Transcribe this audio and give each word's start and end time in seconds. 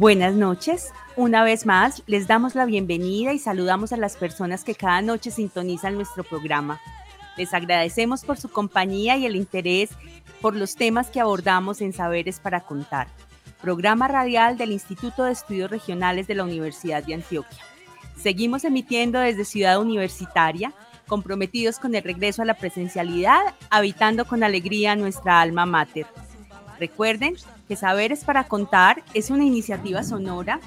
Buenas 0.00 0.32
noches. 0.32 0.94
Una 1.14 1.44
vez 1.44 1.66
más, 1.66 2.02
les 2.06 2.26
damos 2.26 2.54
la 2.54 2.64
bienvenida 2.64 3.34
y 3.34 3.38
saludamos 3.38 3.92
a 3.92 3.98
las 3.98 4.16
personas 4.16 4.64
que 4.64 4.74
cada 4.74 5.02
noche 5.02 5.30
sintonizan 5.30 5.94
nuestro 5.94 6.24
programa. 6.24 6.80
Les 7.36 7.52
agradecemos 7.52 8.24
por 8.24 8.38
su 8.38 8.48
compañía 8.48 9.18
y 9.18 9.26
el 9.26 9.36
interés 9.36 9.90
por 10.40 10.56
los 10.56 10.74
temas 10.74 11.10
que 11.10 11.20
abordamos 11.20 11.82
en 11.82 11.92
Saberes 11.92 12.40
para 12.40 12.62
Contar, 12.62 13.08
programa 13.60 14.08
radial 14.08 14.56
del 14.56 14.72
Instituto 14.72 15.24
de 15.24 15.32
Estudios 15.32 15.70
Regionales 15.70 16.26
de 16.26 16.36
la 16.36 16.44
Universidad 16.44 17.04
de 17.04 17.12
Antioquia. 17.12 17.62
Seguimos 18.16 18.64
emitiendo 18.64 19.18
desde 19.18 19.44
Ciudad 19.44 19.82
Universitaria, 19.82 20.72
comprometidos 21.08 21.78
con 21.78 21.94
el 21.94 22.02
regreso 22.02 22.40
a 22.40 22.46
la 22.46 22.54
presencialidad, 22.54 23.42
habitando 23.68 24.24
con 24.24 24.44
alegría 24.44 24.96
nuestra 24.96 25.42
alma 25.42 25.66
mater. 25.66 26.06
Recuerden 26.78 27.36
que 27.70 27.76
Saberes 27.76 28.24
para 28.24 28.48
Contar 28.48 29.00
es 29.14 29.30
una 29.30 29.44
iniciativa 29.44 30.02
sonora 30.02 30.58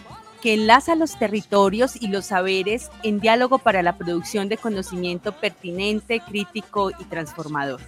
que 0.41 0.53
enlaza 0.53 0.95
los 0.95 1.19
territorios 1.19 2.01
y 2.01 2.07
los 2.07 2.27
saberes 2.27 2.89
en 3.03 3.19
diálogo 3.19 3.57
para 3.59 3.83
la 3.83 3.97
producción 3.97 4.47
de 4.47 4.55
conocimiento 4.55 5.33
pertinente, 5.33 6.21
crítico 6.21 6.91
y 6.91 7.03
transformador. 7.03 7.81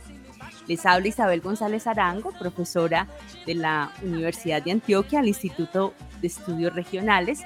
Les 0.68 0.86
habla 0.86 1.08
Isabel 1.08 1.40
González 1.40 1.88
Arango, 1.88 2.34
profesora 2.38 3.08
de 3.46 3.56
la 3.56 3.90
Universidad 4.04 4.62
de 4.62 4.72
Antioquia, 4.72 5.20
al 5.20 5.30
Instituto 5.30 5.94
de 6.20 6.28
Estudios 6.28 6.76
Regionales. 6.76 7.40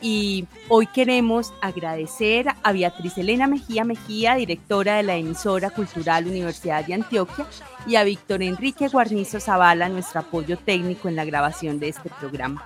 Y 0.00 0.46
hoy 0.68 0.86
queremos 0.86 1.52
agradecer 1.62 2.46
a 2.62 2.72
Beatriz 2.72 3.16
Elena 3.18 3.46
Mejía 3.46 3.84
Mejía, 3.84 4.34
directora 4.34 4.96
de 4.96 5.02
la 5.02 5.16
emisora 5.16 5.70
cultural 5.70 6.26
Universidad 6.26 6.84
de 6.84 6.94
Antioquia, 6.94 7.46
y 7.86 7.96
a 7.96 8.04
Víctor 8.04 8.42
Enrique 8.42 8.88
Guarnizo 8.88 9.40
Zavala, 9.40 9.88
nuestro 9.88 10.20
apoyo 10.20 10.58
técnico 10.58 11.08
en 11.08 11.16
la 11.16 11.24
grabación 11.24 11.78
de 11.78 11.88
este 11.88 12.10
programa. 12.20 12.64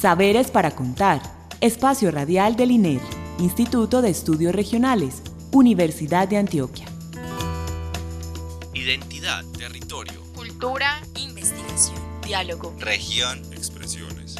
Saberes 0.00 0.50
para 0.50 0.70
contar. 0.70 1.20
Espacio 1.60 2.10
Radial 2.10 2.56
del 2.56 2.70
INER. 2.70 3.00
Instituto 3.38 4.02
de 4.02 4.10
Estudios 4.10 4.54
Regionales. 4.54 5.22
Universidad 5.50 6.28
de 6.28 6.36
Antioquia. 6.36 6.93
Identidad, 8.84 9.42
territorio, 9.56 10.20
Cultura, 10.34 11.00
investigación, 11.16 11.96
diálogo. 12.22 12.76
región, 12.78 13.38
expresiones. 13.54 14.36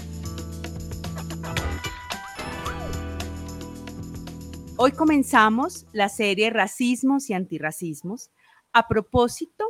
Hoy 4.76 4.92
comenzamos 4.92 5.86
la 5.94 6.10
serie 6.10 6.50
Racismos 6.50 7.30
y 7.30 7.32
Antirracismos 7.32 8.30
a 8.74 8.86
propósito 8.86 9.64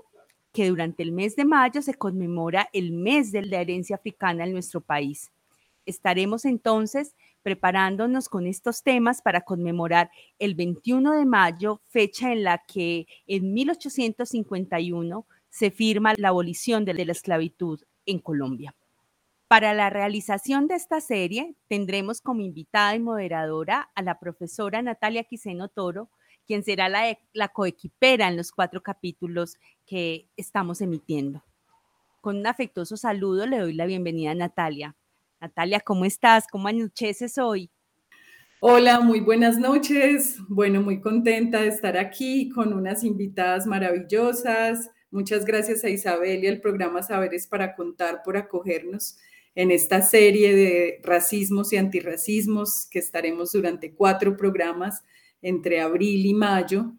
que 0.52 0.68
durante 0.68 1.04
el 1.04 1.12
mes 1.12 1.36
de 1.36 1.44
mayo 1.44 1.80
se 1.80 1.94
conmemora 1.94 2.68
el 2.72 2.90
mes 2.90 3.30
de 3.30 3.42
la 3.42 3.60
herencia 3.60 3.94
africana 3.94 4.42
en 4.42 4.54
nuestro 4.54 4.80
país. 4.80 5.30
Estaremos 5.86 6.44
entonces 6.44 7.14
preparándonos 7.44 8.28
con 8.28 8.46
estos 8.46 8.82
temas 8.82 9.22
para 9.22 9.42
conmemorar 9.42 10.10
el 10.40 10.54
21 10.54 11.12
de 11.12 11.26
mayo, 11.26 11.82
fecha 11.90 12.32
en 12.32 12.42
la 12.42 12.64
que 12.66 13.06
en 13.26 13.52
1851 13.52 15.26
se 15.50 15.70
firma 15.70 16.14
la 16.16 16.28
abolición 16.28 16.84
de 16.84 16.94
la 16.94 17.12
esclavitud 17.12 17.80
en 18.06 18.18
Colombia. 18.18 18.74
Para 19.46 19.74
la 19.74 19.90
realización 19.90 20.66
de 20.66 20.74
esta 20.74 21.00
serie 21.02 21.54
tendremos 21.68 22.22
como 22.22 22.40
invitada 22.40 22.96
y 22.96 22.98
moderadora 22.98 23.90
a 23.94 24.02
la 24.02 24.18
profesora 24.18 24.80
Natalia 24.80 25.24
Quiseno 25.24 25.68
Toro, 25.68 26.08
quien 26.46 26.64
será 26.64 26.88
la, 26.88 27.10
e- 27.10 27.20
la 27.34 27.48
coequipera 27.48 28.26
en 28.26 28.38
los 28.38 28.52
cuatro 28.52 28.82
capítulos 28.82 29.58
que 29.86 30.28
estamos 30.38 30.80
emitiendo. 30.80 31.44
Con 32.22 32.38
un 32.38 32.46
afectuoso 32.46 32.96
saludo 32.96 33.46
le 33.46 33.58
doy 33.58 33.74
la 33.74 33.84
bienvenida 33.84 34.30
a 34.30 34.34
Natalia. 34.34 34.96
Natalia, 35.44 35.80
¿cómo 35.80 36.06
estás? 36.06 36.46
¿Cómo 36.50 36.68
anocheces 36.68 37.36
hoy? 37.36 37.70
Hola, 38.60 39.00
muy 39.00 39.20
buenas 39.20 39.58
noches. 39.58 40.38
Bueno, 40.48 40.80
muy 40.80 41.02
contenta 41.02 41.60
de 41.60 41.68
estar 41.68 41.98
aquí 41.98 42.48
con 42.48 42.72
unas 42.72 43.04
invitadas 43.04 43.66
maravillosas. 43.66 44.88
Muchas 45.10 45.44
gracias 45.44 45.84
a 45.84 45.90
Isabel 45.90 46.42
y 46.42 46.46
al 46.46 46.62
programa 46.62 47.02
Saberes 47.02 47.46
para 47.46 47.74
Contar 47.74 48.22
por 48.24 48.38
acogernos 48.38 49.18
en 49.54 49.70
esta 49.70 50.00
serie 50.00 50.56
de 50.56 51.00
racismos 51.02 51.74
y 51.74 51.76
antirracismos 51.76 52.88
que 52.90 53.00
estaremos 53.00 53.52
durante 53.52 53.92
cuatro 53.92 54.38
programas 54.38 55.02
entre 55.42 55.82
abril 55.82 56.24
y 56.24 56.32
mayo. 56.32 56.94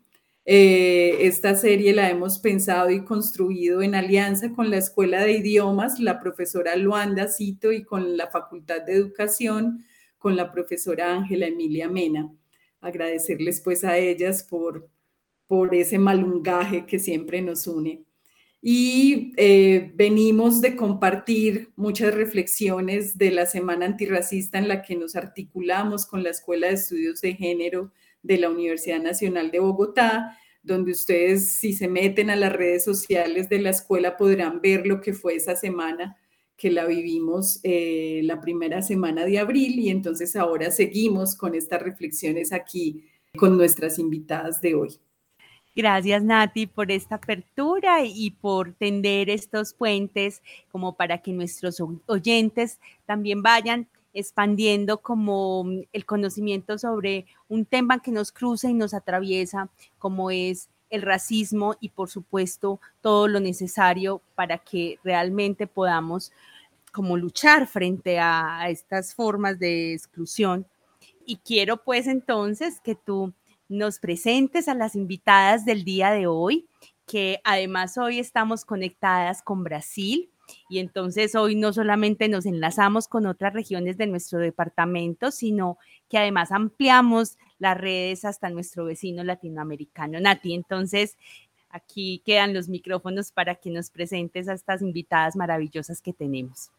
Eh, 0.48 1.26
esta 1.26 1.56
serie 1.56 1.92
la 1.92 2.08
hemos 2.08 2.38
pensado 2.38 2.92
y 2.92 3.04
construido 3.04 3.82
en 3.82 3.96
alianza 3.96 4.54
con 4.54 4.70
la 4.70 4.78
Escuela 4.78 5.24
de 5.24 5.32
Idiomas, 5.32 6.00
la 6.00 6.20
profesora 6.20 6.76
Luanda 6.76 7.28
Cito 7.28 7.72
y 7.72 7.84
con 7.84 8.16
la 8.16 8.28
Facultad 8.28 8.84
de 8.84 8.94
Educación, 8.94 9.84
con 10.20 10.36
la 10.36 10.52
profesora 10.52 11.16
Ángela 11.16 11.48
Emilia 11.48 11.90
Mena. 11.90 12.32
Agradecerles 12.80 13.60
pues 13.62 13.84
a 13.84 13.98
ellas 13.98 14.44
por, 14.44 14.88
por 15.48 15.74
ese 15.74 15.98
malungaje 15.98 16.86
que 16.86 17.00
siempre 17.00 17.42
nos 17.42 17.66
une. 17.66 18.04
Y 18.62 19.34
eh, 19.38 19.92
venimos 19.96 20.62
de 20.62 20.76
compartir 20.76 21.72
muchas 21.76 22.14
reflexiones 22.14 23.18
de 23.18 23.32
la 23.32 23.48
Semana 23.48 23.88
Antirracista 23.88 24.60
en 24.60 24.68
la 24.68 24.84
que 24.84 24.96
nos 24.96 25.16
articulamos 25.16 26.06
con 26.06 26.22
la 26.22 26.30
Escuela 26.30 26.68
de 26.68 26.74
Estudios 26.74 27.22
de 27.22 27.34
Género 27.34 27.92
de 28.26 28.38
la 28.38 28.50
Universidad 28.50 29.02
Nacional 29.02 29.52
de 29.52 29.60
Bogotá, 29.60 30.38
donde 30.64 30.92
ustedes 30.92 31.60
si 31.60 31.74
se 31.74 31.88
meten 31.88 32.30
a 32.30 32.36
las 32.36 32.52
redes 32.52 32.84
sociales 32.84 33.50
de 33.50 33.60
la 33.60 33.70
escuela 33.70 34.18
podrán 34.18 34.62
ver 34.62 34.88
lo 34.88 35.00
que 35.00 35.14
fue 35.14 35.36
esa 35.36 35.56
semana 35.56 36.18
que 36.58 36.72
la 36.72 36.86
vivimos 36.86 37.60
eh, 37.64 38.22
la 38.24 38.42
primera 38.42 38.82
semana 38.82 39.26
de 39.26 39.40
abril 39.40 39.80
y 39.80 39.90
entonces 39.90 40.36
ahora 40.36 40.72
seguimos 40.72 41.36
con 41.36 41.54
estas 41.54 41.82
reflexiones 41.82 42.52
aquí 42.52 43.06
con 43.38 43.58
nuestras 43.58 44.00
invitadas 44.00 44.62
de 44.62 44.76
hoy. 44.76 44.90
Gracias, 45.76 46.24
Nati, 46.24 46.68
por 46.68 46.90
esta 46.90 47.16
apertura 47.16 48.06
y 48.06 48.32
por 48.32 48.74
tender 48.74 49.30
estos 49.30 49.74
puentes 49.74 50.42
como 50.72 50.96
para 50.96 51.18
que 51.18 51.34
nuestros 51.34 51.84
oyentes 52.06 52.80
también 53.06 53.44
vayan 53.44 53.90
expandiendo 54.16 55.02
como 55.02 55.66
mm, 55.66 55.82
el 55.94 56.06
conocimiento 56.06 56.80
sobre 56.80 57.28
un 57.48 57.66
tema 57.66 58.02
que 58.02 58.12
nos 58.12 58.32
cruza 58.32 58.70
y 58.70 58.74
nos 58.74 58.96
atraviesa, 58.96 59.70
como 60.00 60.32
es 60.32 60.70
el 60.90 61.02
racismo 61.02 61.76
y 61.80 61.90
por 61.90 62.10
supuesto 62.10 62.80
todo 63.02 63.28
lo 63.28 63.40
necesario 63.40 64.22
para 64.34 64.58
que 64.58 64.98
realmente 65.04 65.68
podamos 65.68 66.32
como 66.92 67.18
luchar 67.18 67.68
frente 67.68 68.20
a, 68.20 68.62
a 68.62 68.70
estas 68.70 69.14
formas 69.14 69.60
de 69.60 69.94
exclusión. 69.94 70.66
Y 71.26 71.38
quiero 71.38 71.84
pues 71.84 72.08
entonces 72.08 72.80
que 72.80 72.96
tú 72.96 73.34
nos 73.68 74.00
presentes 74.00 74.70
a 74.70 74.76
las 74.76 74.96
invitadas 74.96 75.66
del 75.66 75.84
día 75.84 76.12
de 76.12 76.28
hoy, 76.28 76.68
que 77.06 77.42
además 77.44 77.98
hoy 77.98 78.20
estamos 78.20 78.64
conectadas 78.64 79.42
con 79.42 79.64
Brasil 79.64 80.30
y 80.70 80.80
entonces 80.80 81.36
hoy 81.36 81.56
no 81.56 81.74
solamente 81.74 82.28
nos 82.30 82.46
enlazamos 82.46 83.08
con 83.08 83.26
otras 83.26 83.54
regiones 83.54 83.98
de 83.98 84.08
nuestro 84.08 84.40
departamento, 84.40 85.32
sino 85.32 85.78
que 86.10 86.18
además 86.18 86.52
ampliamos 86.52 87.38
las 87.60 87.78
redes 87.78 88.26
hasta 88.26 88.50
nuestro 88.50 88.86
vecino 88.86 89.24
latinoamericano. 89.24 90.20
Nati, 90.20 90.54
entonces 90.54 91.18
Aquí 91.76 92.22
quedan 92.26 92.54
los 92.54 92.70
micrófonos 92.70 93.34
para 93.34 93.56
que 93.56 93.70
nos 93.70 93.90
presentes 93.90 94.48
a 94.48 94.54
estas 94.54 94.82
invitadas 94.82 95.36
maravillosas 95.36 96.02
que 96.02 96.14
tenemos. 96.14 96.72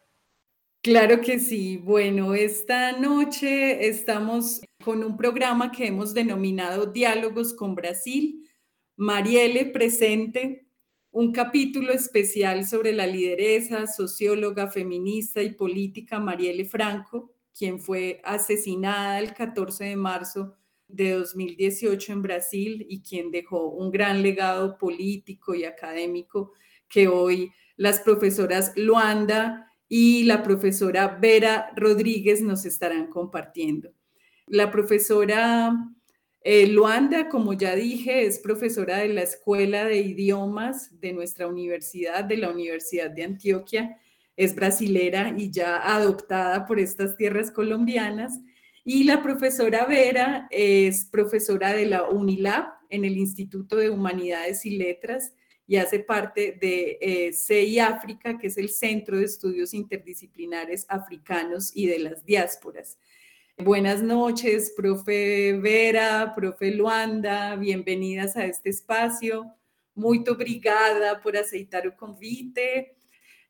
Claro 0.81 1.21
que 1.21 1.39
sí. 1.39 1.77
Bueno, 1.77 2.35
esta 2.35 2.93
noche 2.93 3.89
estamos 3.89 4.63
con 4.83 5.05
un 5.05 5.19
programa 5.19 5.71
que 5.71 5.89
hemos 5.89 6.15
denominado 6.15 6.87
Diálogos 6.87 7.53
con 7.53 7.75
Brasil. 7.75 8.49
Marielle 8.97 9.67
presente, 9.67 10.66
un 11.17 11.33
capítulo 11.33 11.95
especial 11.95 12.67
sobre 12.67 12.93
la 12.93 13.07
lideresa, 13.07 13.87
socióloga, 13.87 14.69
feminista 14.69 15.43
y 15.43 15.55
política 15.55 16.21
Marielle 16.21 16.67
Franco, 16.67 17.33
quien 17.59 17.81
fue 17.81 18.21
asesinada 18.23 19.19
el 19.19 19.33
14 19.33 19.85
de 19.85 19.97
marzo 19.97 20.57
de 20.87 21.13
2018 21.13 22.13
en 22.13 22.21
Brasil 22.21 22.87
y 22.91 23.01
quien 23.01 23.31
dejó 23.31 23.71
un 23.71 23.91
gran 23.91 24.23
legado 24.23 24.77
político 24.77 25.55
y 25.55 25.65
académico 25.65 26.53
que 26.87 27.09
hoy 27.09 27.51
las 27.77 28.01
profesoras 28.01 28.75
Luanda 28.77 29.73
y 29.89 30.25
la 30.25 30.43
profesora 30.43 31.17
Vera 31.19 31.73
Rodríguez 31.77 32.43
nos 32.43 32.67
estarán 32.67 33.07
compartiendo. 33.07 33.91
La 34.49 34.71
profesora 34.71 35.95
eh, 36.48 36.69
Luanda, 36.69 37.28
como 37.28 37.54
ya 37.54 37.75
dije, 37.75 38.25
es 38.25 38.38
profesora 38.38 38.98
de 38.98 39.08
la 39.08 39.22
Escuela 39.22 39.84
de 39.84 39.98
Idiomas 39.98 41.00
de 41.00 41.12
nuestra 41.12 41.48
universidad, 41.48 42.22
de 42.25 42.37
la 42.37 42.50
Universidad 42.50 43.10
de 43.10 43.25
Antioquia. 43.25 43.98
Es 44.37 44.54
brasilera 44.54 45.34
y 45.37 45.50
ya 45.50 45.78
adoptada 45.78 46.64
por 46.64 46.78
estas 46.78 47.16
tierras 47.16 47.50
colombianas 47.50 48.38
y 48.88 49.02
la 49.02 49.20
profesora 49.20 49.84
Vera 49.87 50.46
es 50.48 51.06
profesora 51.06 51.72
de 51.72 51.87
la 51.87 52.08
UNILAB 52.08 52.66
en 52.90 53.04
el 53.04 53.16
Instituto 53.16 53.75
de 53.75 53.90
Humanidades 53.90 54.64
y 54.64 54.76
Letras 54.76 55.34
y 55.66 55.75
hace 55.78 55.98
parte 55.98 56.56
de 56.60 56.96
eh, 57.00 57.32
CEI 57.32 57.81
África, 57.81 58.38
que 58.38 58.46
es 58.46 58.56
el 58.56 58.69
Centro 58.69 59.19
de 59.19 59.25
Estudios 59.25 59.75
Interdisciplinares 59.75 60.87
Africanos 60.88 61.72
y 61.75 61.87
de 61.87 61.98
las 61.98 62.25
Diásporas. 62.25 62.98
Buenas 63.58 64.03
noches, 64.03 64.75
profe 64.76 65.55
Vera, 65.55 66.35
profe 66.37 66.73
Luanda, 66.73 67.56
bienvenidas 67.56 68.37
a 68.37 68.44
este 68.44 68.69
espacio. 68.69 69.50
Muy 69.94 70.23
obrigada 70.29 71.23
por 71.23 71.38
aceitar 71.38 71.87
el 71.87 71.97
convite. 71.97 72.97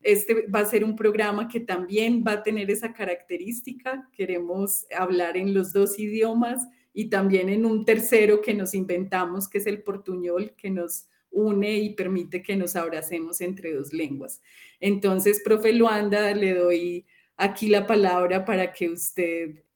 Este 0.01 0.47
va 0.47 0.61
a 0.61 0.65
ser 0.65 0.85
un 0.85 0.95
programa 0.95 1.49
que 1.49 1.59
también 1.59 2.23
va 2.25 2.31
a 2.31 2.43
tener 2.43 2.71
esa 2.71 2.93
característica. 2.93 4.09
Queremos 4.13 4.85
hablar 4.97 5.35
en 5.35 5.53
los 5.53 5.73
dos 5.73 5.99
idiomas 5.99 6.65
y 6.93 7.09
también 7.09 7.49
en 7.49 7.65
un 7.65 7.83
tercero 7.83 8.41
que 8.41 8.53
nos 8.53 8.73
inventamos, 8.73 9.49
que 9.49 9.57
es 9.57 9.67
el 9.67 9.83
portuñol, 9.83 10.55
que 10.55 10.69
nos 10.69 11.07
une 11.31 11.79
y 11.79 11.95
permite 11.95 12.41
que 12.41 12.55
nos 12.55 12.77
abracemos 12.77 13.41
entre 13.41 13.73
dos 13.73 13.91
lenguas. 13.91 14.41
Entonces, 14.79 15.41
profe 15.43 15.73
Luanda, 15.73 16.33
le 16.33 16.53
doy 16.53 17.05
aquí 17.35 17.67
la 17.67 17.85
palabra 17.85 18.45
para 18.45 18.71
que 18.71 18.89
usted 18.89 19.66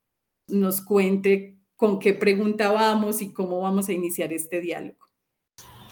nos 0.52 0.82
cuente 0.82 1.58
con 1.76 2.00
qué 2.00 2.14
pregunta 2.14 2.72
vamos 2.72 3.22
y 3.22 3.34
cómo 3.34 3.62
vamos 3.62 3.90
a 3.90 3.94
iniciar 3.94 4.32
este 4.34 4.62
diálogo. 4.62 5.00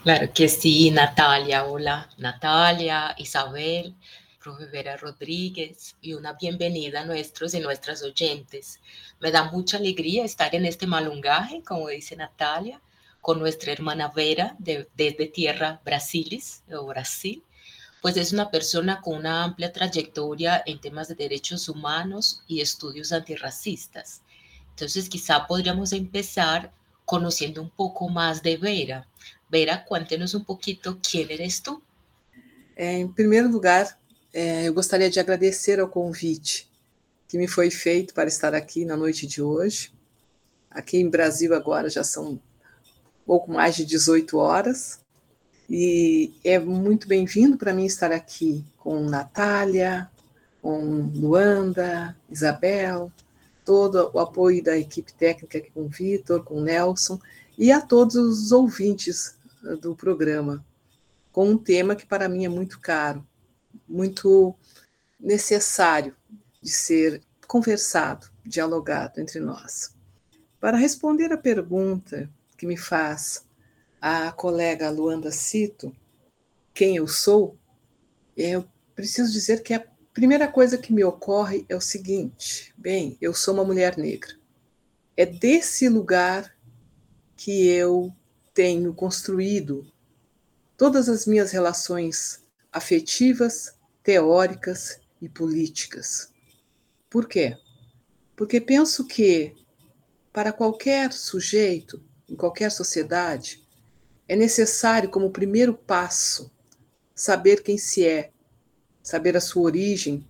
Claro 0.03 0.31
que 0.33 0.47
sí, 0.47 0.91
Natalia. 0.91 1.65
Hola, 1.65 2.09
Natalia, 2.17 3.15
Isabel, 3.17 3.95
profe 4.41 4.65
Vera 4.65 4.95
Rodríguez 4.95 5.95
y 5.99 6.13
una 6.13 6.33
bienvenida 6.33 7.01
a 7.01 7.05
nuestros 7.05 7.53
y 7.53 7.59
nuestras 7.59 8.01
oyentes. 8.03 8.79
Me 9.19 9.31
da 9.31 9.51
mucha 9.51 9.77
alegría 9.77 10.23
estar 10.23 10.55
en 10.55 10.65
este 10.65 10.87
malungaje, 10.87 11.63
como 11.63 11.89
dice 11.89 12.15
Natalia, 12.15 12.81
con 13.19 13.39
nuestra 13.39 13.73
hermana 13.73 14.07
Vera 14.15 14.55
de, 14.59 14.87
desde 14.95 15.27
Tierra 15.27 15.81
Brasilis 15.83 16.63
o 16.71 16.85
Brasil, 16.85 17.43
pues 18.01 18.15
es 18.15 18.31
una 18.31 18.49
persona 18.49 19.01
con 19.01 19.17
una 19.17 19.43
amplia 19.43 19.73
trayectoria 19.73 20.63
en 20.65 20.79
temas 20.79 21.09
de 21.09 21.15
derechos 21.15 21.67
humanos 21.67 22.41
y 22.47 22.61
estudios 22.61 23.11
antirracistas. 23.11 24.21
Entonces 24.79 25.09
quizá 25.09 25.41
podríamos 25.41 25.91
empezar 25.91 26.73
conociendo 27.03 27.61
un 27.61 27.69
poco 27.69 28.07
más 28.07 28.41
de 28.41 28.55
Vera. 28.55 29.05
Vera, 29.49 29.77
cuéntenos 29.77 30.33
um 30.33 30.41
pouquinho 30.41 30.97
quem 31.01 31.21
eres. 31.29 31.61
É, 32.77 32.93
em 32.97 33.07
primeiro 33.09 33.49
lugar, 33.49 33.99
eu 34.33 34.73
gostaria 34.73 35.09
de 35.09 35.19
agradecer 35.19 35.81
ao 35.81 35.89
convite 35.89 36.69
que 37.27 37.37
me 37.37 37.45
foi 37.45 37.69
feito 37.69 38.13
para 38.13 38.29
estar 38.29 38.55
aqui 38.55 38.85
na 38.85 38.95
noite 38.95 39.27
de 39.27 39.41
hoje. 39.41 39.91
Aqui 40.71 40.97
em 40.97 41.09
Brasil 41.09 41.53
agora 41.53 41.89
já 41.89 42.03
são 42.03 42.39
pouco 43.25 43.51
mais 43.51 43.75
de 43.75 43.83
18 43.83 44.37
horas 44.37 45.01
e 45.69 46.31
é 46.41 46.57
muito 46.57 47.05
bem-vindo 47.05 47.57
para 47.57 47.73
mim 47.73 47.85
estar 47.85 48.13
aqui 48.13 48.63
com 48.77 49.01
Natália, 49.01 50.09
com 50.61 51.11
Luanda, 51.13 52.15
Isabel, 52.29 53.11
todo 53.69 54.09
o 54.15 54.19
apoio 54.19 54.63
da 54.63 54.75
equipe 54.75 55.13
técnica 55.13 55.61
com 55.71 55.81
o 55.81 55.87
Vitor, 55.87 56.43
com 56.43 56.55
o 56.55 56.63
Nelson 56.63 57.19
e 57.55 57.71
a 57.71 57.79
todos 57.79 58.15
os 58.15 58.51
ouvintes 58.51 59.37
do 59.79 59.95
programa, 59.95 60.65
com 61.31 61.51
um 61.51 61.55
tema 61.55 61.95
que 61.95 62.03
para 62.03 62.27
mim 62.27 62.43
é 62.45 62.49
muito 62.49 62.79
caro, 62.79 63.23
muito 63.87 64.55
necessário 65.19 66.15
de 66.59 66.71
ser 66.71 67.21
conversado, 67.47 68.31
dialogado 68.43 69.21
entre 69.21 69.39
nós. 69.39 69.93
Para 70.59 70.75
responder 70.75 71.31
a 71.31 71.37
pergunta 71.37 72.27
que 72.57 72.65
me 72.65 72.75
faz 72.75 73.45
a 74.01 74.31
colega 74.31 74.89
Luanda 74.89 75.29
Cito, 75.29 75.95
quem 76.73 76.95
eu 76.95 77.07
sou, 77.07 77.55
eu 78.35 78.65
preciso 78.95 79.31
dizer 79.31 79.61
que 79.61 79.75
a 79.75 79.85
primeira 80.19 80.49
coisa 80.49 80.77
que 80.77 80.91
me 80.91 81.01
ocorre 81.01 81.65
é 81.69 81.75
o 81.77 81.79
seguinte: 81.79 82.73
bem, 82.77 83.17
eu 83.21 83.33
sou 83.33 83.53
uma 83.53 83.63
mulher 83.63 83.97
negra. 83.97 84.35
É 85.15 85.25
desse 85.25 85.87
lugar 85.87 86.53
que 87.37 87.67
eu 87.67 88.13
tenho 88.53 88.93
construído 88.93 89.89
todas 90.75 91.07
as 91.07 91.25
minhas 91.25 91.51
relações 91.51 92.43
afetivas, 92.69 93.77
teóricas 94.03 94.99
e 95.21 95.29
políticas. 95.29 96.33
Por 97.09 97.25
quê? 97.25 97.57
Porque 98.35 98.59
penso 98.59 99.07
que, 99.07 99.55
para 100.33 100.51
qualquer 100.51 101.13
sujeito, 101.13 102.03
em 102.27 102.35
qualquer 102.35 102.73
sociedade, 102.73 103.65
é 104.27 104.35
necessário, 104.35 105.09
como 105.09 105.31
primeiro 105.31 105.73
passo, 105.73 106.51
saber 107.15 107.63
quem 107.63 107.77
se 107.77 108.05
é, 108.05 108.31
saber 109.09 109.35
a 109.35 109.41
sua 109.41 109.63
origem, 109.63 110.23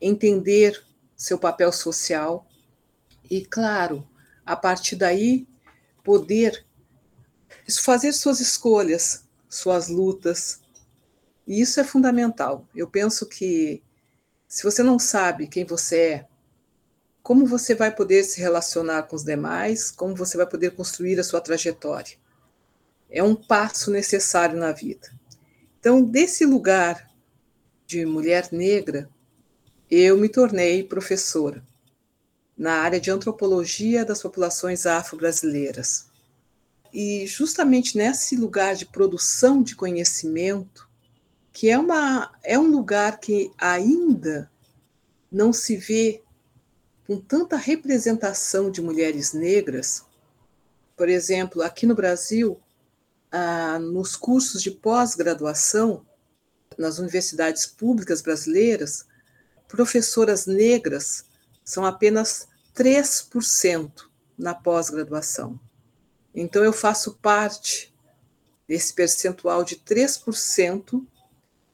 entender 0.00 0.82
seu 1.16 1.38
papel 1.38 1.70
social 1.70 2.44
e, 3.30 3.44
claro, 3.44 4.04
a 4.44 4.56
partir 4.56 4.96
daí, 4.96 5.46
poder 6.02 6.66
fazer 7.80 8.12
suas 8.12 8.40
escolhas, 8.40 9.24
suas 9.48 9.88
lutas. 9.88 10.60
E 11.46 11.60
isso 11.60 11.78
é 11.78 11.84
fundamental. 11.84 12.66
Eu 12.74 12.88
penso 12.88 13.28
que 13.28 13.80
se 14.48 14.64
você 14.64 14.82
não 14.82 14.98
sabe 14.98 15.46
quem 15.46 15.64
você 15.64 15.96
é, 15.96 16.26
como 17.22 17.46
você 17.46 17.76
vai 17.76 17.94
poder 17.94 18.24
se 18.24 18.40
relacionar 18.40 19.04
com 19.04 19.14
os 19.14 19.22
demais, 19.22 19.92
como 19.92 20.16
você 20.16 20.36
vai 20.36 20.46
poder 20.48 20.74
construir 20.74 21.20
a 21.20 21.24
sua 21.24 21.40
trajetória. 21.40 22.16
É 23.08 23.22
um 23.22 23.36
passo 23.36 23.92
necessário 23.92 24.58
na 24.58 24.72
vida. 24.72 25.12
Então, 25.78 26.02
desse 26.02 26.44
lugar 26.44 27.09
de 27.90 28.06
mulher 28.06 28.50
negra, 28.52 29.10
eu 29.90 30.16
me 30.16 30.28
tornei 30.28 30.84
professora 30.84 31.66
na 32.56 32.74
área 32.74 33.00
de 33.00 33.10
antropologia 33.10 34.04
das 34.04 34.22
populações 34.22 34.86
afro-brasileiras. 34.86 36.06
E 36.92 37.26
justamente 37.26 37.98
nesse 37.98 38.36
lugar 38.36 38.76
de 38.76 38.86
produção 38.86 39.60
de 39.60 39.74
conhecimento, 39.74 40.88
que 41.52 41.68
é, 41.68 41.76
uma, 41.76 42.30
é 42.44 42.56
um 42.56 42.70
lugar 42.70 43.18
que 43.18 43.50
ainda 43.58 44.48
não 45.28 45.52
se 45.52 45.76
vê 45.76 46.22
com 47.08 47.20
tanta 47.20 47.56
representação 47.56 48.70
de 48.70 48.80
mulheres 48.80 49.32
negras, 49.32 50.04
por 50.96 51.08
exemplo, 51.08 51.60
aqui 51.60 51.86
no 51.86 51.96
Brasil, 51.96 52.60
ah, 53.32 53.80
nos 53.80 54.14
cursos 54.14 54.62
de 54.62 54.70
pós-graduação, 54.70 56.06
nas 56.80 56.98
universidades 56.98 57.66
públicas 57.66 58.22
brasileiras, 58.22 59.06
professoras 59.68 60.46
negras 60.46 61.24
são 61.64 61.84
apenas 61.84 62.48
3% 62.74 63.90
na 64.36 64.54
pós-graduação. 64.54 65.60
Então, 66.34 66.64
eu 66.64 66.72
faço 66.72 67.18
parte 67.20 67.94
desse 68.66 68.94
percentual 68.94 69.62
de 69.62 69.76
3% 69.76 71.04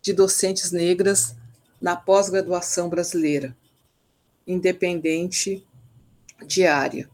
de 0.02 0.12
docentes 0.12 0.72
negras 0.72 1.36
na 1.80 1.94
pós-graduação 1.94 2.88
brasileira, 2.88 3.56
independente 4.46 5.64
de 6.44 6.66
área. 6.66 7.08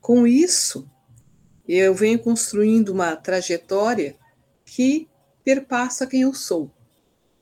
Com 0.00 0.26
isso, 0.26 0.86
eu 1.66 1.94
venho 1.94 2.18
construindo 2.18 2.90
uma 2.90 3.16
trajetória 3.16 4.16
que 4.64 5.08
perpassa 5.42 6.06
quem 6.06 6.22
eu 6.22 6.34
sou. 6.34 6.70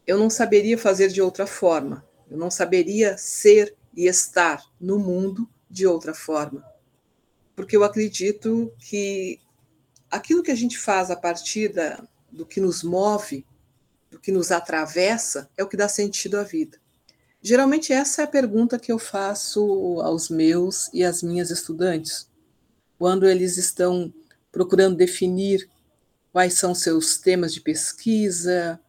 Eu 0.06 0.18
não 0.18 0.28
saberia 0.28 0.76
fazer 0.76 1.09
de 1.09 1.23
outra 1.23 1.47
forma. 1.47 2.04
Eu 2.30 2.37
não 2.37 2.50
saberia 2.50 3.16
ser 3.16 3.76
e 3.94 4.06
estar 4.06 4.62
no 4.80 4.99
mundo 4.99 5.49
de 5.71 5.87
outra 5.87 6.14
forma. 6.14 6.64
Porque 7.54 7.76
eu 7.76 7.85
acredito 7.85 8.73
que 8.78 9.38
aquilo 10.11 10.42
que 10.42 10.50
a 10.50 10.54
gente 10.54 10.78
faz 10.78 11.11
a 11.11 11.16
partir 11.16 11.68
da, 11.68 12.02
do 12.30 12.47
que 12.47 12.61
nos 12.61 12.82
move, 12.82 13.47
do 14.11 14.18
que 14.18 14.32
nos 14.32 14.50
atravessa, 14.50 15.49
é 15.56 15.62
o 15.62 15.68
que 15.68 15.76
dá 15.76 15.88
sentido 15.88 16.38
à 16.38 16.42
vida. 16.42 16.78
Geralmente, 17.40 17.92
essa 17.92 18.23
é 18.23 18.25
a 18.25 18.28
pergunta 18.28 18.78
que 18.78 18.92
eu 18.92 18.99
faço 18.99 20.00
aos 20.00 20.28
meus 20.28 20.88
e 20.92 21.02
às 21.02 21.23
minhas 21.23 21.50
estudantes, 21.50 22.30
quando 22.99 23.26
eles 23.26 23.56
estão 23.56 24.12
procurando 24.52 24.97
definir 24.97 25.68
quais 26.32 26.54
são 26.54 26.75
seus 26.75 27.18
temas 27.18 27.52
de 27.52 27.61
pesquisa, 27.61 28.80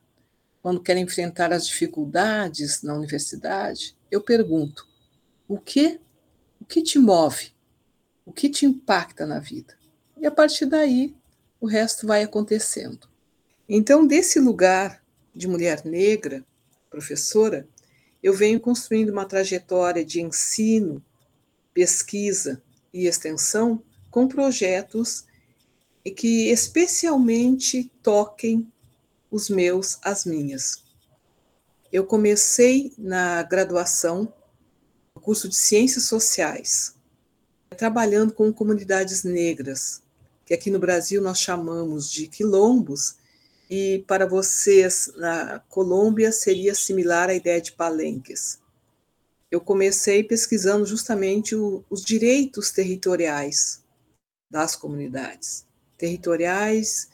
quando 0.64 0.82
querem 0.82 1.04
enfrentar 1.04 1.52
as 1.52 1.68
dificuldades 1.68 2.82
na 2.82 2.96
universidade, 2.96 3.98
eu 4.10 4.22
pergunto: 4.22 4.88
o 5.46 5.60
que 5.60 6.00
o 6.60 6.66
que 6.66 6.82
te 6.82 6.98
move? 6.98 7.52
O 8.26 8.32
que 8.32 8.50
te 8.50 8.66
impacta 8.66 9.26
na 9.26 9.40
vida? 9.40 9.78
E 10.18 10.26
a 10.26 10.32
partir 10.32 10.66
daí, 10.66 11.14
o 11.60 11.68
resto 11.68 12.08
vai 12.08 12.24
acontecendo. 12.24 13.10
Então, 13.68 14.08
desse 14.08 14.40
lugar 14.40 15.04
de 15.36 15.46
mulher 15.46 15.84
negra, 15.84 16.46
professora, 16.90 17.68
eu 18.22 18.34
venho 18.34 18.62
construindo 18.62 19.10
uma 19.10 19.26
trajetória 19.26 20.06
de 20.06 20.22
ensino, 20.22 21.04
pesquisa 21.74 22.64
e 22.94 23.06
extensão 23.08 23.84
com 24.10 24.30
projetos 24.30 25.26
que 26.16 26.50
especialmente 26.50 27.92
toquem 28.02 28.72
os 29.34 29.50
meus, 29.50 29.98
as 30.04 30.26
minhas. 30.26 30.84
Eu 31.92 32.06
comecei 32.06 32.94
na 33.00 33.42
graduação, 33.42 34.32
no 35.16 35.20
curso 35.20 35.50
de 35.50 35.56
Ciências 35.56 36.06
Sociais, 36.06 36.96
trabalhando 37.76 38.32
com 38.32 38.54
comunidades 38.54 39.24
negras, 39.24 40.04
que 40.46 40.54
aqui 40.54 40.70
no 40.70 40.78
Brasil 40.78 41.20
nós 41.20 41.40
chamamos 41.40 42.12
de 42.12 42.28
quilombos, 42.28 43.16
e 43.68 44.04
para 44.08 44.28
vocês 44.28 45.12
na 45.16 45.60
Colômbia 45.68 46.32
seria 46.32 46.76
similar 46.76 47.30
à 47.30 47.34
ideia 47.34 47.60
de 47.60 47.72
palenques. 47.72 48.60
Eu 49.50 49.60
comecei 49.60 50.24
pesquisando 50.24 50.86
justamente 50.86 51.56
o, 51.56 51.84
os 51.90 52.04
direitos 52.04 52.70
territoriais 52.70 53.82
das 54.52 54.76
comunidades, 54.76 55.66
territoriais 55.98 57.10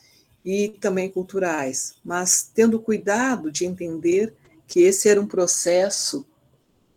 e 0.51 0.69
também 0.69 1.11
culturais, 1.11 1.93
mas 2.03 2.49
tendo 2.51 2.79
cuidado 2.79 3.51
de 3.51 3.67
entender 3.67 4.33
que 4.65 4.79
esse 4.81 5.07
era 5.07 5.21
um 5.21 5.27
processo 5.27 6.25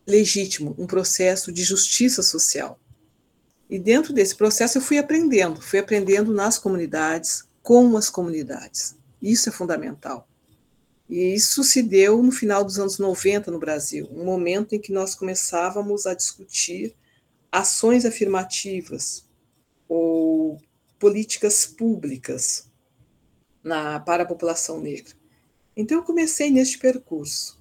legítimo, 0.06 0.75
um 0.78 0.87
processo 0.87 1.52
de 1.52 1.62
justiça 1.62 2.23
social. 2.23 2.80
E 3.68 3.78
dentro 3.78 4.14
desse 4.14 4.35
processo 4.35 4.78
eu 4.78 4.82
fui 4.82 4.97
aprendendo, 4.97 5.61
fui 5.61 5.78
aprendendo 5.78 6.32
nas 6.32 6.59
comunidades, 6.59 7.44
com 7.62 7.94
as 7.94 8.09
comunidades. 8.09 8.97
Isso 9.21 9.50
é 9.50 9.52
fundamental. 9.52 10.26
E 11.06 11.35
isso 11.35 11.62
se 11.62 11.82
deu 11.82 12.23
no 12.23 12.32
final 12.32 12.64
dos 12.64 12.78
anos 12.78 12.99
90 12.99 13.50
no 13.50 13.59
Brasil, 13.59 14.09
um 14.11 14.25
momento 14.25 14.75
em 14.75 14.80
que 14.80 14.92
nós 14.92 15.14
começávamos 15.14 16.06
a 16.06 16.14
discutir 16.14 16.97
ações 17.50 18.06
afirmativas 18.06 19.26
ou 19.87 20.59
políticas 20.99 21.66
públicas 21.66 22.71
na, 23.62 24.00
para 24.00 24.23
a 24.23 24.26
população 24.26 24.81
negra. 24.81 25.12
Então, 25.76 25.99
eu 25.99 26.04
comecei 26.04 26.50
neste 26.50 26.78
percurso. 26.78 27.61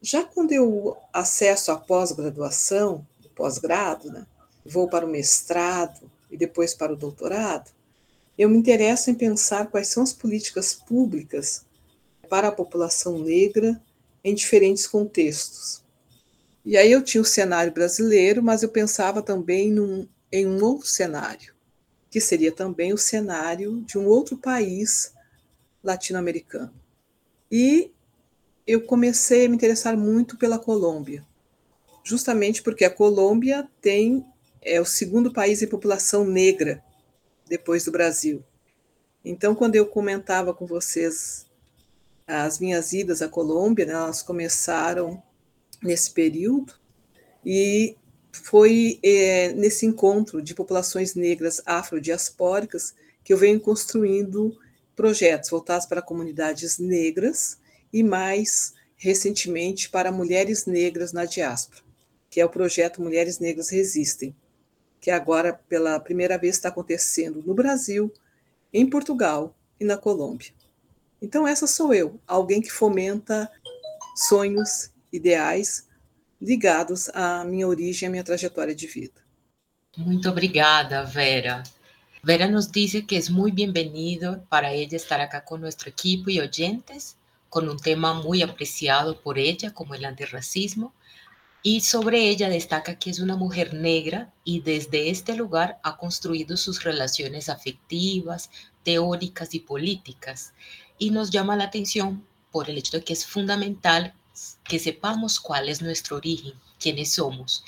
Já 0.00 0.22
quando 0.22 0.52
eu 0.52 0.96
acesso 1.12 1.72
à 1.72 1.76
pós-graduação, 1.76 3.06
pós-grado, 3.34 4.10
né, 4.10 4.26
vou 4.64 4.88
para 4.88 5.06
o 5.06 5.08
mestrado 5.08 6.10
e 6.30 6.36
depois 6.36 6.74
para 6.74 6.92
o 6.92 6.96
doutorado, 6.96 7.70
eu 8.36 8.48
me 8.48 8.56
interesso 8.56 9.10
em 9.10 9.14
pensar 9.14 9.66
quais 9.66 9.88
são 9.88 10.02
as 10.02 10.12
políticas 10.12 10.72
públicas 10.72 11.64
para 12.28 12.48
a 12.48 12.52
população 12.52 13.18
negra 13.18 13.80
em 14.22 14.34
diferentes 14.34 14.86
contextos. 14.86 15.82
E 16.64 16.76
aí 16.76 16.92
eu 16.92 17.02
tinha 17.02 17.22
o 17.22 17.24
cenário 17.24 17.72
brasileiro, 17.72 18.42
mas 18.42 18.62
eu 18.62 18.68
pensava 18.68 19.22
também 19.22 19.70
num, 19.70 20.06
em 20.30 20.46
um 20.46 20.62
outro 20.62 20.86
cenário, 20.86 21.54
que 22.10 22.20
seria 22.20 22.52
também 22.52 22.92
o 22.92 22.98
cenário 22.98 23.82
de 23.82 23.98
um 23.98 24.06
outro 24.06 24.36
país 24.36 25.12
latino-americano. 25.82 26.72
E 27.50 27.90
eu 28.66 28.82
comecei 28.82 29.46
a 29.46 29.48
me 29.48 29.56
interessar 29.56 29.96
muito 29.96 30.36
pela 30.36 30.58
Colômbia, 30.58 31.26
justamente 32.04 32.62
porque 32.62 32.84
a 32.84 32.90
Colômbia 32.90 33.68
tem 33.80 34.24
é 34.60 34.80
o 34.80 34.84
segundo 34.84 35.32
país 35.32 35.62
em 35.62 35.68
população 35.68 36.24
negra 36.24 36.82
depois 37.48 37.84
do 37.84 37.92
Brasil. 37.92 38.44
Então, 39.24 39.54
quando 39.54 39.76
eu 39.76 39.86
comentava 39.86 40.52
com 40.52 40.66
vocês 40.66 41.46
as 42.26 42.58
minhas 42.58 42.92
idas 42.92 43.22
à 43.22 43.28
Colômbia, 43.28 43.86
né, 43.86 43.92
elas 43.94 44.22
começaram 44.22 45.22
nesse 45.82 46.10
período 46.10 46.74
e 47.44 47.96
foi 48.42 48.98
é, 49.02 49.52
nesse 49.52 49.86
encontro 49.86 50.42
de 50.42 50.54
populações 50.54 51.14
negras 51.14 51.60
afrodiaspóricas 51.66 52.94
que 53.24 53.32
eu 53.32 53.36
venho 53.36 53.60
construindo 53.60 54.56
projetos 54.96 55.50
voltados 55.50 55.86
para 55.86 56.02
comunidades 56.02 56.78
negras 56.78 57.58
e 57.92 58.02
mais 58.02 58.74
recentemente 58.96 59.88
para 59.88 60.12
mulheres 60.12 60.66
negras 60.66 61.12
na 61.12 61.24
diáspora, 61.24 61.82
que 62.28 62.40
é 62.40 62.44
o 62.44 62.50
projeto 62.50 63.00
Mulheres 63.00 63.38
Negras 63.38 63.70
Resistem, 63.70 64.34
que 65.00 65.10
agora 65.10 65.52
pela 65.68 66.00
primeira 66.00 66.36
vez 66.36 66.56
está 66.56 66.68
acontecendo 66.68 67.42
no 67.46 67.54
Brasil, 67.54 68.12
em 68.72 68.88
Portugal 68.88 69.56
e 69.78 69.84
na 69.84 69.96
Colômbia. 69.96 70.52
Então 71.22 71.46
essa 71.46 71.66
sou 71.66 71.94
eu, 71.94 72.20
alguém 72.26 72.60
que 72.60 72.70
fomenta 72.70 73.50
sonhos, 74.16 74.90
ideais 75.12 75.87
ligados 76.40 77.08
à 77.10 77.44
minha 77.44 77.66
origem, 77.66 78.08
à 78.08 78.10
minha 78.10 78.24
trajetória 78.24 78.74
de 78.74 78.86
vida. 78.86 79.20
Muito 79.96 80.28
obrigada, 80.28 81.02
Vera. 81.04 81.62
Vera 82.22 82.48
nos 82.48 82.70
dice 82.70 83.06
que 83.06 83.16
es 83.16 83.30
muy 83.30 83.50
bienvenido 83.50 84.44
para 84.48 84.72
ella 84.72 84.96
estar 84.96 85.20
acá 85.20 85.44
con 85.44 85.60
nuestro 85.60 85.88
equipo 85.88 86.30
y 86.30 86.40
oyentes, 86.40 87.16
con 87.48 87.68
un 87.68 87.78
tema 87.78 88.14
muy 88.14 88.42
apreciado 88.42 89.20
por 89.20 89.38
ella 89.38 89.72
como 89.72 89.94
el 89.94 90.04
antirracismo. 90.04 90.94
Y 91.62 91.80
sobre 91.80 92.28
ella 92.28 92.48
destaca 92.48 92.98
que 92.98 93.10
es 93.10 93.18
una 93.18 93.36
mujer 93.36 93.74
negra 93.74 94.32
y 94.44 94.60
desde 94.60 95.10
este 95.10 95.34
lugar 95.34 95.80
ha 95.82 95.96
construido 95.96 96.56
sus 96.56 96.84
relaciones 96.84 97.48
afectivas, 97.48 98.50
teóricas 98.84 99.54
y 99.54 99.60
políticas. 99.60 100.52
Y 100.98 101.10
nos 101.10 101.30
llama 101.30 101.56
la 101.56 101.64
atención 101.64 102.24
por 102.52 102.70
el 102.70 102.78
hecho 102.78 102.96
de 102.96 103.04
que 103.04 103.12
es 103.12 103.26
fundamental 103.26 104.14
que 104.64 104.78
sepamos 104.78 105.40
cuál 105.40 105.68
es 105.68 105.82
nuestro 105.82 106.16
origen, 106.16 106.54
quiénes 106.78 107.14
somos. 107.14 107.64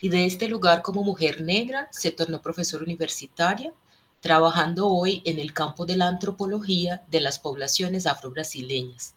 Y 0.00 0.08
de 0.08 0.26
este 0.26 0.48
lugar 0.48 0.82
como 0.82 1.02
mujer 1.02 1.40
negra 1.40 1.88
se 1.92 2.10
tornó 2.10 2.40
profesora 2.40 2.84
universitaria, 2.84 3.72
trabajando 4.20 4.88
hoy 4.88 5.22
en 5.24 5.38
el 5.38 5.52
campo 5.52 5.86
de 5.86 5.96
la 5.96 6.08
antropología 6.08 7.02
de 7.08 7.20
las 7.20 7.38
poblaciones 7.38 8.06
afro-brasileñas. 8.06 9.14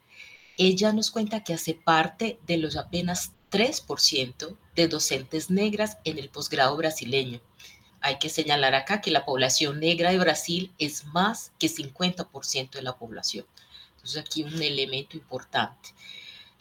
Ella 0.58 0.94
nos 0.94 1.12
cuenta 1.12 1.44
que 1.44 1.54
hace 1.54 1.74
parte 1.74 2.40
de 2.46 2.58
los 2.58 2.76
apenas 2.76 3.32
3% 3.52 4.58
de 4.76 4.88
docentes 4.88 5.50
negras 5.50 5.98
en 6.04 6.18
el 6.18 6.30
posgrado 6.30 6.76
brasileño. 6.78 7.42
Hay 8.02 8.20
que 8.20 8.30
señalar 8.30 8.76
acá 8.76 9.00
que 9.00 9.12
la 9.12 9.26
población 9.26 9.80
negra 9.80 10.12
de 10.12 10.20
Brasil 10.20 10.74
es 10.78 11.06
más 11.06 11.52
que 11.58 11.68
50% 11.68 12.72
de 12.72 12.82
la 12.82 12.98
población. 12.98 13.46
Entonces 13.96 14.22
aquí 14.22 14.44
un 14.44 14.62
elemento 14.62 15.16
importante. 15.16 15.90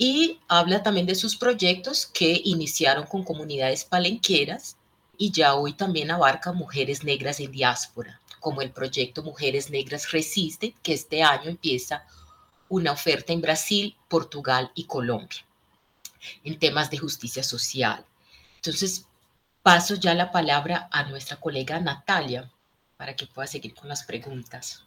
Y 0.05 0.41
habla 0.49 0.83
también 0.83 1.07
de 1.07 1.15
sus 1.15 1.37
proyectos 1.37 2.07
que 2.07 2.43
iniciaron 2.45 3.07
con 3.07 3.23
comunidades 3.23 3.85
palenqueras 3.85 4.77
y 5.17 5.31
ya 5.31 5.55
hoy 5.55 5.75
también 5.75 6.11
abarca 6.11 6.51
mujeres 6.51 7.05
negras 7.05 7.39
en 7.39 7.53
diáspora, 7.53 8.21
como 8.41 8.63
el 8.63 8.73
proyecto 8.73 9.23
Mujeres 9.23 9.71
Negras 9.71 10.11
Resisten, 10.11 10.75
que 10.83 10.95
este 10.95 11.23
año 11.23 11.49
empieza 11.49 12.05
una 12.69 12.91
oferta 12.91 13.33
en 13.33 13.43
Brasil, 13.43 13.97
Portugal 14.09 14.73
y 14.75 14.87
Colombia 14.87 15.47
en 16.43 16.59
temas 16.59 16.91
de 16.91 16.99
justicia 16.99 17.45
social. 17.45 18.05
Entonces, 18.57 19.07
paso 19.63 19.95
ya 19.95 20.15
la 20.15 20.33
palabra 20.33 20.89
a 20.91 21.05
nuestra 21.05 21.37
colega 21.37 21.79
Natalia 21.79 22.51
para 22.97 23.15
que 23.15 23.29
pueda 23.29 23.47
seguir 23.47 23.73
con 23.73 23.89
las 23.89 24.03
preguntas. 24.03 24.83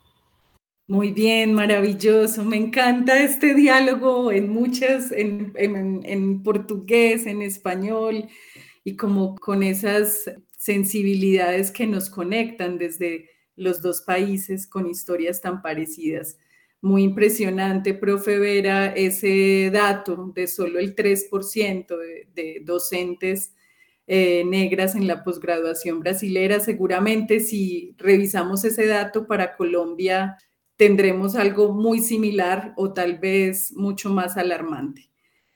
Muy 0.87 1.11
bien, 1.11 1.53
maravilloso. 1.53 2.43
Me 2.45 2.57
encanta 2.57 3.19
este 3.23 3.55
diálogo 3.55 4.31
en 4.31 4.49
muchas, 4.49 5.11
en, 5.11 5.51
en, 5.55 6.43
portugués, 6.43 7.25
en 7.25 7.41
español, 7.41 8.27
y 8.83 8.95
como 8.95 9.35
con 9.35 9.63
esas 9.63 10.31
sensibilidades 10.57 11.71
que 11.71 11.87
nos 11.87 12.09
conectan 12.11 12.77
desde 12.77 13.29
los 13.55 13.81
dos 13.81 14.01
países 14.01 14.67
con 14.67 14.87
historias 14.87 15.41
tan 15.41 15.61
parecidas. 15.61 16.37
muy 16.81 17.03
impresionante, 17.03 17.95
profe 17.95 18.37
Vera, 18.37 18.87
ese 18.93 19.71
dato 19.73 20.31
de 20.35 20.47
solo 20.47 20.79
el 20.79 20.95
3% 20.95 21.97
de, 21.97 22.27
de 22.35 22.61
docentes 22.63 23.55
eh, 24.07 24.43
negras 24.45 24.95
en 24.95 25.07
la 25.07 25.23
posgraduación 25.23 25.99
brasilera. 25.99 26.59
Seguramente 26.59 27.39
si 27.39 27.95
revisamos 27.97 28.63
ese 28.65 28.85
dato 28.85 29.25
para 29.27 29.55
Colombia, 29.55 30.37
tendremos 30.77 31.35
algo 31.35 31.73
muy 31.73 31.99
similar 31.99 32.73
o 32.77 32.93
tal 32.93 33.17
vez 33.17 33.73
mucho 33.73 34.09
más 34.09 34.37
alarmante. 34.37 35.09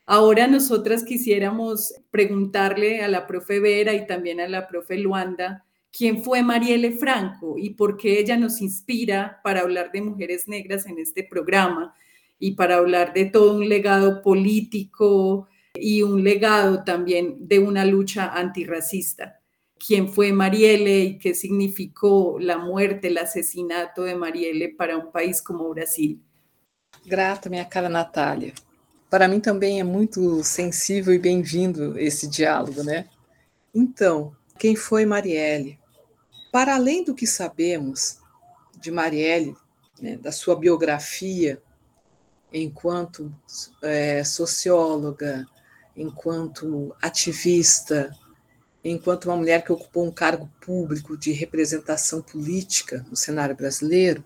Ahora 0.06 0.48
nosotras 0.48 1.04
quisiéramos 1.04 1.94
preguntarle 2.10 3.02
a 3.02 3.08
la 3.08 3.28
profe 3.28 3.60
Vera 3.60 3.94
y 3.94 4.08
también 4.08 4.40
a 4.40 4.48
la 4.48 4.68
profe 4.68 4.98
Luanda, 4.98 5.66
¿quién 5.92 6.24
fue 6.24 6.42
Marielle 6.42 6.92
Franco 6.92 7.56
y 7.58 7.72
por 7.72 7.98
qué 7.98 8.20
ella 8.20 8.38
nos 8.38 8.62
inspira 8.62 9.40
para 9.44 9.62
hablar 9.62 9.92
de 9.92 10.02
mujeres 10.02 10.48
negras 10.48 10.86
en 10.88 10.98
este 11.00 11.24
programa 11.24 11.94
y 12.40 12.52
para 12.52 12.78
hablar 12.78 13.14
de 13.14 13.26
todo 13.26 13.58
un 13.58 13.70
legado 13.70 14.22
político, 14.22 15.48
y 15.76 16.02
un 16.02 16.24
legado 16.24 16.84
también 16.84 17.48
de 17.48 17.60
una 17.60 17.86
lucha 17.86 18.28
antirracista. 18.34 19.39
¿Quién 19.80 20.10
fue 20.10 20.34
Marielle 20.34 21.04
y 21.06 21.18
qué 21.18 21.34
significó 21.34 22.38
la 22.40 22.58
muerte, 22.58 23.08
el 23.08 23.18
asesinato 23.18 24.04
de 24.04 24.14
Marielle 24.14 24.76
para 24.76 24.98
um 24.98 25.10
país 25.10 25.42
como 25.42 25.70
Brasil? 25.70 26.22
Grata, 27.06 27.50
minha 27.50 27.66
cara 27.66 27.88
Natália. 27.88 28.54
Para 29.10 29.28
mim 29.28 29.40
também 29.40 29.80
é 29.80 29.84
muito 29.84 30.44
sensível 30.44 31.14
e 31.14 31.18
bem-vindo 31.18 31.98
esse 31.98 32.28
diálogo, 32.28 32.84
né? 32.84 33.08
Então, 33.74 34.36
quem 34.58 34.76
foi 34.76 35.06
Marielle? 35.06 35.80
Para 36.52 36.76
além 36.76 37.04
do 37.04 37.16
que 37.16 37.26
sabemos 37.26 38.20
de 38.80 38.92
Marielle, 38.92 39.56
né, 40.02 40.18
da 40.18 40.32
sua 40.32 40.56
biografia 40.56 41.62
enquanto 42.52 43.34
é, 43.82 44.24
socióloga, 44.24 45.46
enquanto 45.96 46.96
ativista, 47.02 48.12
enquanto 48.84 49.26
uma 49.26 49.38
mulher 49.38 49.64
que 49.64 49.72
ocupou 49.72 50.06
um 50.06 50.12
cargo 50.12 50.50
público 50.62 51.18
de 51.18 51.32
representação 51.32 52.22
política 52.22 53.06
no 53.10 53.16
cenário 53.16 53.56
brasileiro, 53.56 54.24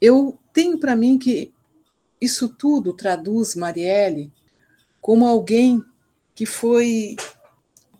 eu 0.00 0.38
tenho 0.52 0.78
para 0.78 0.96
mim 0.96 1.18
que 1.18 1.52
isso 2.20 2.48
tudo 2.48 2.92
traduz 2.92 3.54
Marielle 3.54 4.32
como 5.00 5.26
alguém 5.26 5.82
que 6.34 6.44
foi 6.44 7.16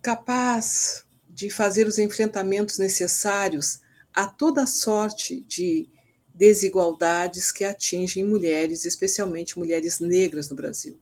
capaz 0.03 1.05
de 1.29 1.51
fazer 1.51 1.87
os 1.87 1.99
enfrentamentos 1.99 2.79
necessários 2.79 3.81
a 4.13 4.27
toda 4.27 4.67
sorte 4.67 5.41
de 5.43 5.89
desigualdades 6.35 7.51
que 7.51 7.65
atingem 7.65 8.25
mulheres, 8.25 8.85
especialmente 8.85 9.59
mulheres 9.59 10.01
negras 10.01 10.49
no 10.49 10.57
Brasil. 10.57 10.99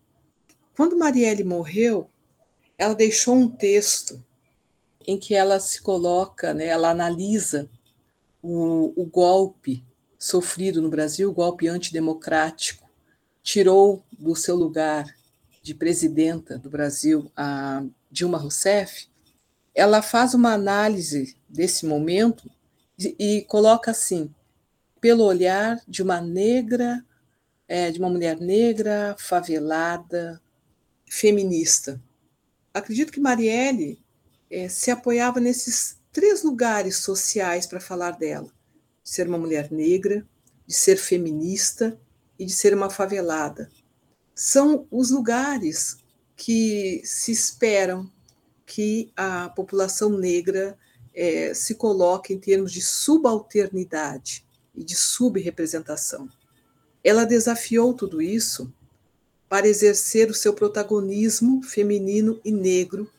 Quando 0.74 0.96
Marielle 0.96 1.44
morreu, 1.44 2.10
ela 2.78 2.94
deixou 2.94 3.34
um 3.34 3.48
texto 3.48 4.22
em 5.06 5.18
que 5.18 5.34
ela 5.34 5.60
se 5.60 5.80
coloca, 5.80 6.52
né, 6.52 6.66
ela 6.66 6.90
analisa 6.90 7.68
o, 8.42 8.92
o 9.00 9.04
golpe 9.06 9.84
sofrido 10.18 10.82
no 10.82 10.88
Brasil, 10.88 11.30
o 11.30 11.34
golpe 11.34 11.68
antidemocrático, 11.68 12.88
tirou 13.42 14.02
do 14.10 14.34
seu 14.34 14.56
lugar 14.56 15.06
de 15.62 15.74
presidenta 15.74 16.58
do 16.58 16.70
Brasil 16.70 17.30
a 17.36 17.84
Dilma 18.10 18.38
Rousseff, 18.38 19.08
ela 19.74 20.00
faz 20.00 20.32
uma 20.32 20.52
análise 20.52 21.36
desse 21.48 21.84
momento 21.84 22.50
e, 22.98 23.14
e 23.18 23.42
coloca 23.42 23.90
assim, 23.90 24.32
pelo 25.00 25.24
olhar 25.24 25.80
de 25.86 26.02
uma 26.02 26.20
negra, 26.20 27.04
é, 27.68 27.90
de 27.90 27.98
uma 27.98 28.08
mulher 28.08 28.40
negra, 28.40 29.14
favelada, 29.18 30.40
feminista. 31.08 32.00
Acredito 32.72 33.12
que 33.12 33.20
Marielle 33.20 34.00
é, 34.50 34.68
se 34.68 34.90
apoiava 34.90 35.40
nesses 35.40 35.96
três 36.12 36.42
lugares 36.42 36.96
sociais 36.96 37.66
para 37.66 37.80
falar 37.80 38.12
dela: 38.12 38.50
de 39.02 39.10
ser 39.10 39.28
uma 39.28 39.38
mulher 39.38 39.70
negra, 39.70 40.26
de 40.66 40.74
ser 40.74 40.96
feminista 40.96 41.98
e 42.38 42.44
de 42.44 42.52
ser 42.52 42.74
uma 42.74 42.90
favelada. 42.90 43.70
São 44.34 44.86
os 44.90 45.10
lugares 45.10 45.98
que 46.36 47.00
se 47.04 47.32
esperam 47.32 48.10
que 48.66 49.10
a 49.16 49.48
população 49.48 50.10
negra 50.10 50.76
é, 51.14 51.54
se 51.54 51.74
coloque 51.74 52.34
em 52.34 52.38
termos 52.38 52.72
de 52.72 52.82
subalternidade 52.82 54.44
e 54.74 54.84
de 54.84 54.94
subrepresentação. 54.94 56.28
Ela 57.02 57.24
desafiou 57.24 57.94
tudo 57.94 58.20
isso 58.20 58.70
para 59.48 59.68
exercer 59.68 60.28
o 60.28 60.34
seu 60.34 60.52
protagonismo 60.52 61.62
feminino 61.62 62.40
e 62.44 62.50
negro, 62.50 63.10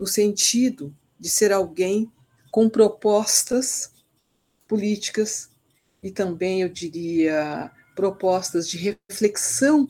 no 0.00 0.06
sentido 0.06 0.92
de 1.18 1.28
ser 1.28 1.52
alguém 1.52 2.10
com 2.50 2.68
propostas 2.68 3.92
políticas 4.66 5.50
e 6.02 6.10
também, 6.10 6.62
eu 6.62 6.68
diria, 6.68 7.70
propostas 7.94 8.66
de 8.66 8.78
reflexão 8.78 9.88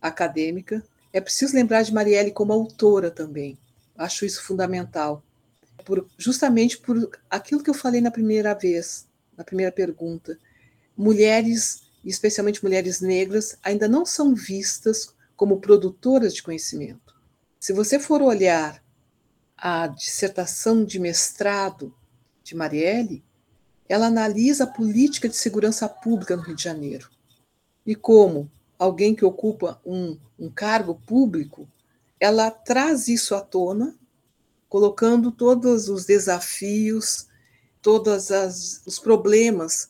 acadêmica. 0.00 0.82
É 1.12 1.20
preciso 1.20 1.54
lembrar 1.54 1.82
de 1.82 1.92
Marielle 1.92 2.32
como 2.32 2.52
autora 2.52 3.10
também. 3.10 3.58
Acho 3.96 4.24
isso 4.24 4.42
fundamental. 4.42 5.22
Por, 5.84 6.08
justamente 6.16 6.78
por 6.78 7.10
aquilo 7.30 7.62
que 7.62 7.70
eu 7.70 7.74
falei 7.74 8.00
na 8.00 8.10
primeira 8.10 8.54
vez, 8.54 9.06
na 9.36 9.44
primeira 9.44 9.70
pergunta. 9.70 10.38
Mulheres 10.96 11.86
especialmente 12.10 12.62
mulheres 12.62 13.00
negras, 13.00 13.58
ainda 13.62 13.88
não 13.88 14.06
são 14.06 14.34
vistas 14.34 15.14
como 15.34 15.60
produtoras 15.60 16.34
de 16.34 16.42
conhecimento. 16.42 17.14
Se 17.58 17.72
você 17.72 17.98
for 17.98 18.22
olhar 18.22 18.82
a 19.56 19.86
dissertação 19.86 20.84
de 20.84 20.98
mestrado 20.98 21.94
de 22.42 22.54
Marielle, 22.54 23.24
ela 23.88 24.06
analisa 24.06 24.64
a 24.64 24.66
política 24.66 25.28
de 25.28 25.36
segurança 25.36 25.88
pública 25.88 26.36
no 26.36 26.42
Rio 26.42 26.56
de 26.56 26.62
Janeiro. 26.62 27.08
E 27.84 27.94
como 27.94 28.50
alguém 28.78 29.14
que 29.14 29.24
ocupa 29.24 29.80
um, 29.84 30.18
um 30.38 30.50
cargo 30.50 30.94
público, 31.06 31.68
ela 32.18 32.50
traz 32.50 33.08
isso 33.08 33.34
à 33.34 33.40
tona, 33.40 33.94
colocando 34.68 35.30
todos 35.30 35.88
os 35.88 36.04
desafios, 36.04 37.28
todos 37.80 38.30
os 38.84 38.98
problemas 38.98 39.88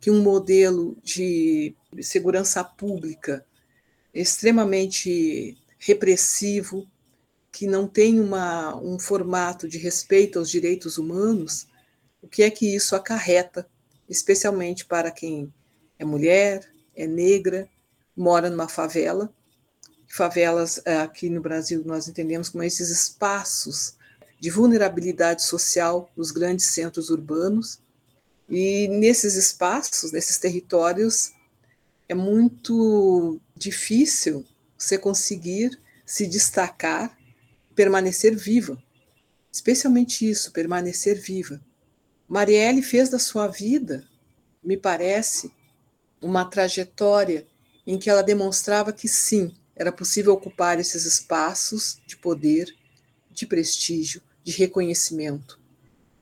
que 0.00 0.10
um 0.10 0.22
modelo 0.22 0.96
de 1.02 1.74
segurança 2.02 2.62
pública 2.62 3.44
extremamente 4.12 5.56
repressivo, 5.78 6.86
que 7.50 7.66
não 7.66 7.86
tem 7.86 8.20
uma, 8.20 8.76
um 8.76 8.98
formato 8.98 9.68
de 9.68 9.78
respeito 9.78 10.38
aos 10.38 10.50
direitos 10.50 10.98
humanos, 10.98 11.66
o 12.22 12.28
que 12.28 12.42
é 12.42 12.50
que 12.50 12.74
isso 12.74 12.94
acarreta, 12.94 13.68
especialmente 14.08 14.84
para 14.84 15.10
quem 15.10 15.52
é 15.98 16.04
mulher, 16.04 16.70
é 16.94 17.06
negra, 17.06 17.68
mora 18.16 18.50
numa 18.50 18.68
favela. 18.68 19.32
Favelas 20.08 20.80
eh, 20.84 20.98
aqui 20.98 21.28
no 21.28 21.40
Brasil 21.40 21.82
nós 21.84 22.08
entendemos 22.08 22.48
como 22.48 22.64
esses 22.64 22.88
espaços 22.90 23.96
de 24.40 24.50
vulnerabilidade 24.50 25.42
social 25.44 26.10
nos 26.16 26.30
grandes 26.30 26.66
centros 26.66 27.10
urbanos, 27.10 27.80
e 28.48 28.88
nesses 28.88 29.34
espaços, 29.34 30.10
nesses 30.10 30.38
territórios, 30.38 31.32
é 32.08 32.14
muito 32.14 33.38
difícil 33.54 34.44
você 34.76 34.96
conseguir 34.96 35.78
se 36.06 36.26
destacar, 36.26 37.17
permanecer 37.78 38.34
viva. 38.34 38.76
Especialmente 39.52 40.28
isso, 40.28 40.50
permanecer 40.50 41.20
viva. 41.20 41.60
Marielle 42.26 42.82
fez 42.82 43.08
da 43.08 43.20
sua 43.20 43.46
vida, 43.46 44.04
me 44.60 44.76
parece, 44.76 45.52
uma 46.20 46.44
trajetória 46.44 47.46
em 47.86 47.96
que 47.96 48.10
ela 48.10 48.22
demonstrava 48.22 48.92
que 48.92 49.06
sim, 49.06 49.54
era 49.76 49.92
possível 49.92 50.32
ocupar 50.32 50.80
esses 50.80 51.04
espaços 51.04 52.02
de 52.04 52.16
poder, 52.16 52.74
de 53.30 53.46
prestígio, 53.46 54.20
de 54.42 54.50
reconhecimento 54.50 55.58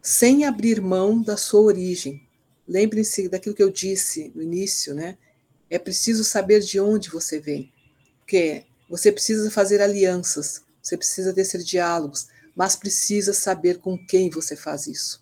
sem 0.06 0.44
abrir 0.44 0.80
mão 0.80 1.20
da 1.20 1.36
sua 1.36 1.62
origem. 1.62 2.22
Lembrem-se 2.66 3.28
daquilo 3.28 3.56
que 3.56 3.62
eu 3.62 3.72
disse 3.72 4.30
no 4.36 4.40
início, 4.40 4.94
né? 4.94 5.18
É 5.68 5.80
preciso 5.80 6.22
saber 6.22 6.60
de 6.60 6.78
onde 6.78 7.10
você 7.10 7.40
vem, 7.40 7.72
porque 8.20 8.66
você 8.88 9.10
precisa 9.10 9.50
fazer 9.50 9.82
alianças, 9.82 10.62
você 10.86 10.96
precisa 10.96 11.32
descer 11.32 11.64
diálogos, 11.64 12.28
mas 12.54 12.76
precisa 12.76 13.32
saber 13.32 13.78
com 13.80 13.98
quem 13.98 14.30
você 14.30 14.54
faz 14.54 14.86
isso. 14.86 15.20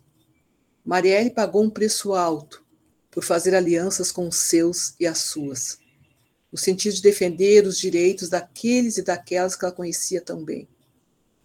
Marielle 0.85 1.31
pagou 1.31 1.65
um 1.65 1.71
preço 1.71 2.13
alto 2.13 2.63
por 3.11 3.25
fazer 3.25 3.55
alianças 3.55 4.13
com 4.13 4.29
os 4.29 4.37
seus 4.37 4.95
e 5.01 5.07
as 5.07 5.21
suas, 5.21 5.79
no 6.53 6.59
sentido 6.59 6.97
de 6.97 7.01
defender 7.01 7.67
os 7.67 7.79
direitos 7.79 8.29
daqueles 8.29 8.99
e 8.99 9.03
daquelas 9.03 9.57
que 9.57 9.65
ela 9.65 9.73
conhecia 9.73 10.21
tão 10.21 10.45
bem. 10.45 10.69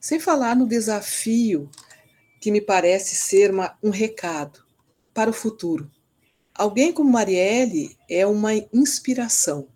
Sem 0.02 0.20
falar 0.20 0.54
no 0.54 0.68
desafio 0.68 1.72
que 2.42 2.52
me 2.52 2.60
parece 2.60 3.16
ser 3.16 3.52
uma, 3.52 3.78
um 3.82 3.90
recado 3.90 4.66
para 5.14 5.30
o 5.30 5.34
futuro. 5.34 5.90
Alguém 6.54 6.92
como 6.92 7.10
Marielle 7.10 7.96
é 8.10 8.28
uma 8.28 8.52
inspiração 8.74 9.70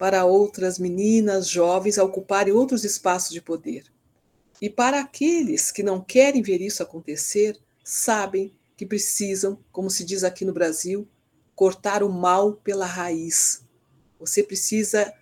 para 0.00 0.24
outras 0.24 0.78
meninas 0.78 1.46
jovens 1.46 1.98
ocuparem 1.98 2.54
outros 2.54 2.84
espaços 2.84 3.30
de 3.30 3.42
poder. 3.42 3.84
E 4.58 4.70
para 4.70 4.98
aqueles 4.98 5.70
que 5.70 5.82
não 5.82 6.00
querem 6.00 6.40
ver 6.40 6.62
isso 6.62 6.82
acontecer, 6.82 7.58
sabem 7.84 8.50
que 8.78 8.86
precisam, 8.86 9.58
como 9.70 9.90
se 9.90 10.02
diz 10.02 10.24
aqui 10.24 10.42
no 10.42 10.54
Brasil, 10.54 11.06
cortar 11.54 12.02
o 12.02 12.08
mal 12.08 12.54
pela 12.54 12.86
raiz. 12.86 13.62
Você 14.18 14.42
precisa 14.42 15.12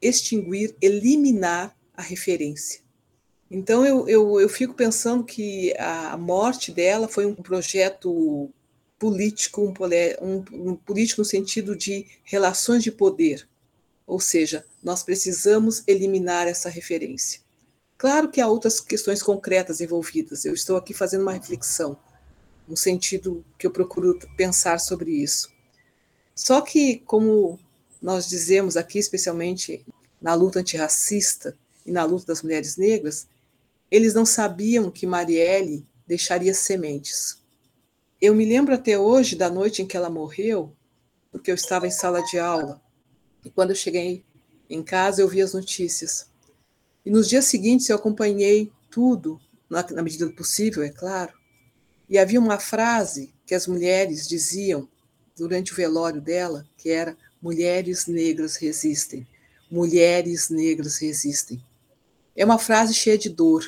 extinguir, 0.00 0.76
eliminar 0.80 1.76
a 1.92 2.00
referência. 2.00 2.80
Então 3.50 3.84
eu, 3.84 4.08
eu, 4.08 4.40
eu 4.40 4.48
fico 4.48 4.72
pensando 4.72 5.24
que 5.24 5.74
a 5.76 6.16
morte 6.16 6.70
dela 6.70 7.08
foi 7.08 7.26
um 7.26 7.34
projeto 7.34 8.48
político, 9.00 9.62
um, 9.62 9.74
um, 10.24 10.70
um 10.70 10.76
político 10.76 11.22
no 11.22 11.24
sentido 11.24 11.74
de 11.74 12.06
relações 12.22 12.84
de 12.84 12.92
poder. 12.92 13.48
Ou 14.12 14.20
seja, 14.20 14.62
nós 14.82 15.02
precisamos 15.02 15.82
eliminar 15.86 16.46
essa 16.46 16.68
referência. 16.68 17.40
Claro 17.96 18.30
que 18.30 18.42
há 18.42 18.46
outras 18.46 18.78
questões 18.78 19.22
concretas 19.22 19.80
envolvidas. 19.80 20.44
Eu 20.44 20.52
estou 20.52 20.76
aqui 20.76 20.92
fazendo 20.92 21.22
uma 21.22 21.32
reflexão, 21.32 21.98
no 22.68 22.76
sentido 22.76 23.42
que 23.56 23.66
eu 23.66 23.70
procuro 23.70 24.18
pensar 24.36 24.78
sobre 24.80 25.12
isso. 25.12 25.50
Só 26.34 26.60
que, 26.60 26.98
como 27.06 27.58
nós 28.02 28.28
dizemos 28.28 28.76
aqui, 28.76 28.98
especialmente 28.98 29.82
na 30.20 30.34
luta 30.34 30.60
antirracista 30.60 31.56
e 31.86 31.90
na 31.90 32.04
luta 32.04 32.26
das 32.26 32.42
mulheres 32.42 32.76
negras, 32.76 33.26
eles 33.90 34.12
não 34.12 34.26
sabiam 34.26 34.90
que 34.90 35.06
Marielle 35.06 35.86
deixaria 36.06 36.52
sementes. 36.52 37.42
Eu 38.20 38.34
me 38.34 38.44
lembro 38.44 38.74
até 38.74 38.98
hoje 38.98 39.36
da 39.36 39.48
noite 39.48 39.80
em 39.80 39.86
que 39.86 39.96
ela 39.96 40.10
morreu, 40.10 40.76
porque 41.30 41.50
eu 41.50 41.54
estava 41.54 41.86
em 41.86 41.90
sala 41.90 42.22
de 42.24 42.38
aula. 42.38 42.78
E 43.44 43.50
quando 43.50 43.70
eu 43.70 43.76
cheguei 43.76 44.24
em 44.68 44.82
casa, 44.82 45.22
eu 45.22 45.28
vi 45.28 45.42
as 45.42 45.54
notícias. 45.54 46.30
E 47.04 47.10
nos 47.10 47.28
dias 47.28 47.46
seguintes 47.46 47.88
eu 47.88 47.96
acompanhei 47.96 48.70
tudo, 48.90 49.40
na, 49.68 49.84
na 49.90 50.02
medida 50.02 50.26
do 50.26 50.34
possível, 50.34 50.82
é 50.82 50.90
claro. 50.90 51.32
E 52.08 52.18
havia 52.18 52.38
uma 52.38 52.58
frase 52.58 53.32
que 53.46 53.54
as 53.54 53.66
mulheres 53.66 54.28
diziam 54.28 54.88
durante 55.36 55.72
o 55.72 55.76
velório 55.76 56.20
dela, 56.20 56.64
que 56.76 56.90
era: 56.90 57.16
mulheres 57.40 58.06
negras 58.06 58.56
resistem, 58.56 59.26
mulheres 59.70 60.48
negras 60.48 60.98
resistem. 60.98 61.62
É 62.36 62.44
uma 62.44 62.58
frase 62.58 62.94
cheia 62.94 63.18
de 63.18 63.28
dor, 63.28 63.64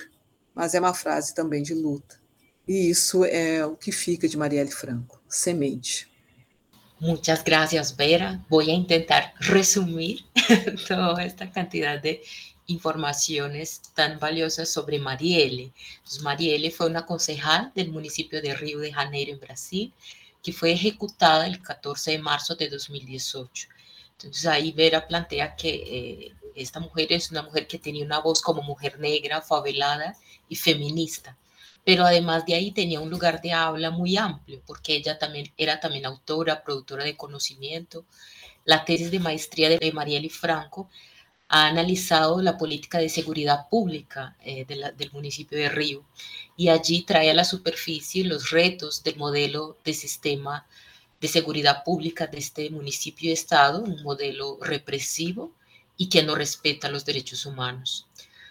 mas 0.55 0.75
é 0.75 0.81
uma 0.81 0.95
frase 0.95 1.35
também 1.35 1.63
de 1.63 1.75
luta. 1.75 2.21
E 2.67 2.89
isso 2.89 3.25
é 3.25 3.65
o 3.67 3.77
que 3.77 3.93
fica 3.93 4.27
de 4.27 4.39
Marielle 4.39 4.71
Franco, 4.71 5.23
semente. 5.29 6.11
Muchas 7.01 7.45
gracias, 7.45 7.97
Vera. 7.97 8.41
Voy 8.49 8.71
a 8.71 8.75
intentar 8.75 9.35
resumir 9.41 10.25
toda 10.89 11.25
esta 11.25 11.51
cantidad 11.51 12.01
de 12.01 12.23
informaciones 12.67 13.83
tan 13.95 14.19
valiosas 14.19 14.71
sobre 14.71 14.99
Marielle. 14.99 15.73
Entonces, 15.97 16.23
Marielle 16.23 16.71
fue 16.71 16.87
una 16.87 17.05
concejal 17.05 17.73
del 17.75 17.91
municipio 17.91 18.41
de 18.41 18.55
Río 18.55 18.79
de 18.79 18.93
Janeiro, 18.93 19.33
en 19.33 19.41
Brasil, 19.41 19.93
que 20.43 20.53
fue 20.53 20.73
ejecutada 20.73 21.47
el 21.47 21.61
14 21.61 22.13
de 22.13 22.19
marzo 22.19 22.55
de 22.55 22.69
2018. 22.69 23.69
Entonces 24.19 24.47
ahí 24.47 24.73
Vera 24.73 25.07
plantea 25.07 25.57
que 25.57 25.69
eh, 25.69 26.35
esta 26.55 26.81
mujer 26.81 27.13
es 27.13 27.31
una 27.31 27.43
mujer 27.43 27.67
que 27.67 27.79
tenía 27.79 28.05
una 28.05 28.21
voz 28.21 28.41
como 28.41 28.63
mujer 28.63 28.99
negra, 29.01 29.43
favelada 29.43 30.17
y 30.49 30.57
feminista. 30.57 31.37
Pero 31.85 32.05
además 32.05 32.47
de 32.47 32.55
ahí 32.55 32.73
tenía 32.73 33.01
un 33.01 33.11
lugar 33.11 33.41
de 33.43 33.53
habla 33.53 33.91
muy 33.91 34.17
amplio, 34.17 34.63
porque 34.67 34.95
ella 34.97 35.19
también 35.19 35.53
era 35.57 35.81
también 35.81 36.07
autora, 36.07 36.63
productora 36.65 37.05
de 37.05 37.17
conocimiento. 37.17 38.07
La 38.65 38.85
tesis 38.85 39.11
de 39.11 39.19
maestría 39.19 39.69
de 39.69 39.93
Marielle 39.93 40.31
Franco 40.31 40.89
ha 41.49 41.67
analizado 41.67 42.41
la 42.41 42.57
política 42.57 42.99
de 42.99 43.09
seguridad 43.09 43.69
pública 43.69 44.37
eh, 44.45 44.65
del 44.67 45.13
municipio 45.13 45.59
de 45.59 45.69
Río 45.69 46.05
y 46.57 46.69
allí 46.69 47.03
trae 47.03 47.31
a 47.31 47.35
la 47.35 47.45
superficie 47.45 48.25
los 48.25 48.51
retos 48.51 49.03
del 49.03 49.17
modelo 49.17 49.77
de 49.85 49.95
sistema 49.95 50.67
de 51.21 51.29
seguridad 51.29 51.85
pública 51.85 52.27
de 52.27 52.39
este 52.39 52.71
municipio 52.71 53.31
y 53.31 53.33
estado, 53.33 53.83
un 53.83 54.03
modelo 54.03 54.59
represivo 54.61 55.53
y 55.97 56.09
que 56.09 56.23
no 56.23 56.35
respeta 56.35 56.91
los 56.91 57.05
derechos 57.05 57.47
humanos. 57.47 58.07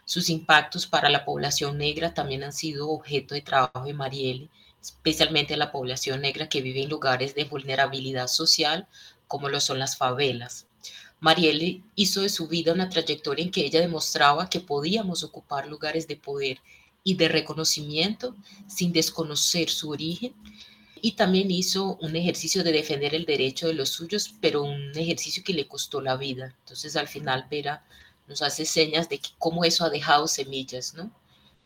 Sus 0.06 0.30
impactos 0.30 0.86
para 0.86 1.10
la 1.10 1.26
población 1.26 1.78
negra 1.78 2.14
también 2.14 2.44
han 2.44 2.54
sido 2.54 2.90
objeto 2.90 3.36
de 3.36 3.42
trabajo 3.42 3.86
de 3.86 3.94
Marielle, 3.94 4.50
especialmente 4.82 5.56
la 5.56 5.72
población 5.72 6.22
negra 6.22 6.50
que 6.50 6.62
vive 6.62 6.84
en 6.84 6.90
lugares 6.90 7.36
de 7.36 7.46
vulnerabilidad 7.46 8.28
social 8.28 8.88
como 9.28 9.50
lo 9.50 9.60
son 9.62 9.80
las 9.80 9.98
favelas. 9.98 10.68
Marielle 11.20 11.82
hizo 11.96 12.22
de 12.22 12.30
su 12.30 12.50
vida 12.50 12.74
una 12.74 12.90
trayectoria 12.90 13.46
en 13.46 13.52
que 13.52 13.66
ella 13.66 13.80
demostraba 13.80 14.50
que 14.50 14.60
podíamos 14.60 15.24
ocupar 15.24 15.68
lugares 15.68 16.06
de 16.08 16.18
poder 16.18 16.60
y 17.04 17.16
de 17.16 17.30
reconocimiento 17.30 18.36
sin 18.68 18.92
desconocer 18.92 19.70
su 19.70 19.90
origen 19.90 20.34
y 21.02 21.14
también 21.14 21.50
hizo 21.50 21.98
un 22.02 22.16
ejercicio 22.16 22.64
de 22.64 22.72
defender 22.72 23.16
el 23.16 23.26
derecho 23.26 23.68
de 23.68 23.74
los 23.74 23.90
suyos, 23.90 24.36
pero 24.42 24.64
un 24.64 24.92
ejercicio 24.98 25.44
que 25.44 25.54
le 25.54 25.68
costó 25.68 26.02
la 26.02 26.18
vida. 26.18 26.56
Entonces 26.60 26.96
al 26.96 27.08
final 27.08 27.48
Vera 27.50 27.86
nos 28.28 28.42
hace 28.42 28.66
señas 28.66 29.10
de 29.10 29.20
cómo 29.38 29.64
eso 29.64 29.86
ha 29.86 29.90
dejado 29.90 30.28
semillas, 30.28 30.94
¿no? 30.94 31.12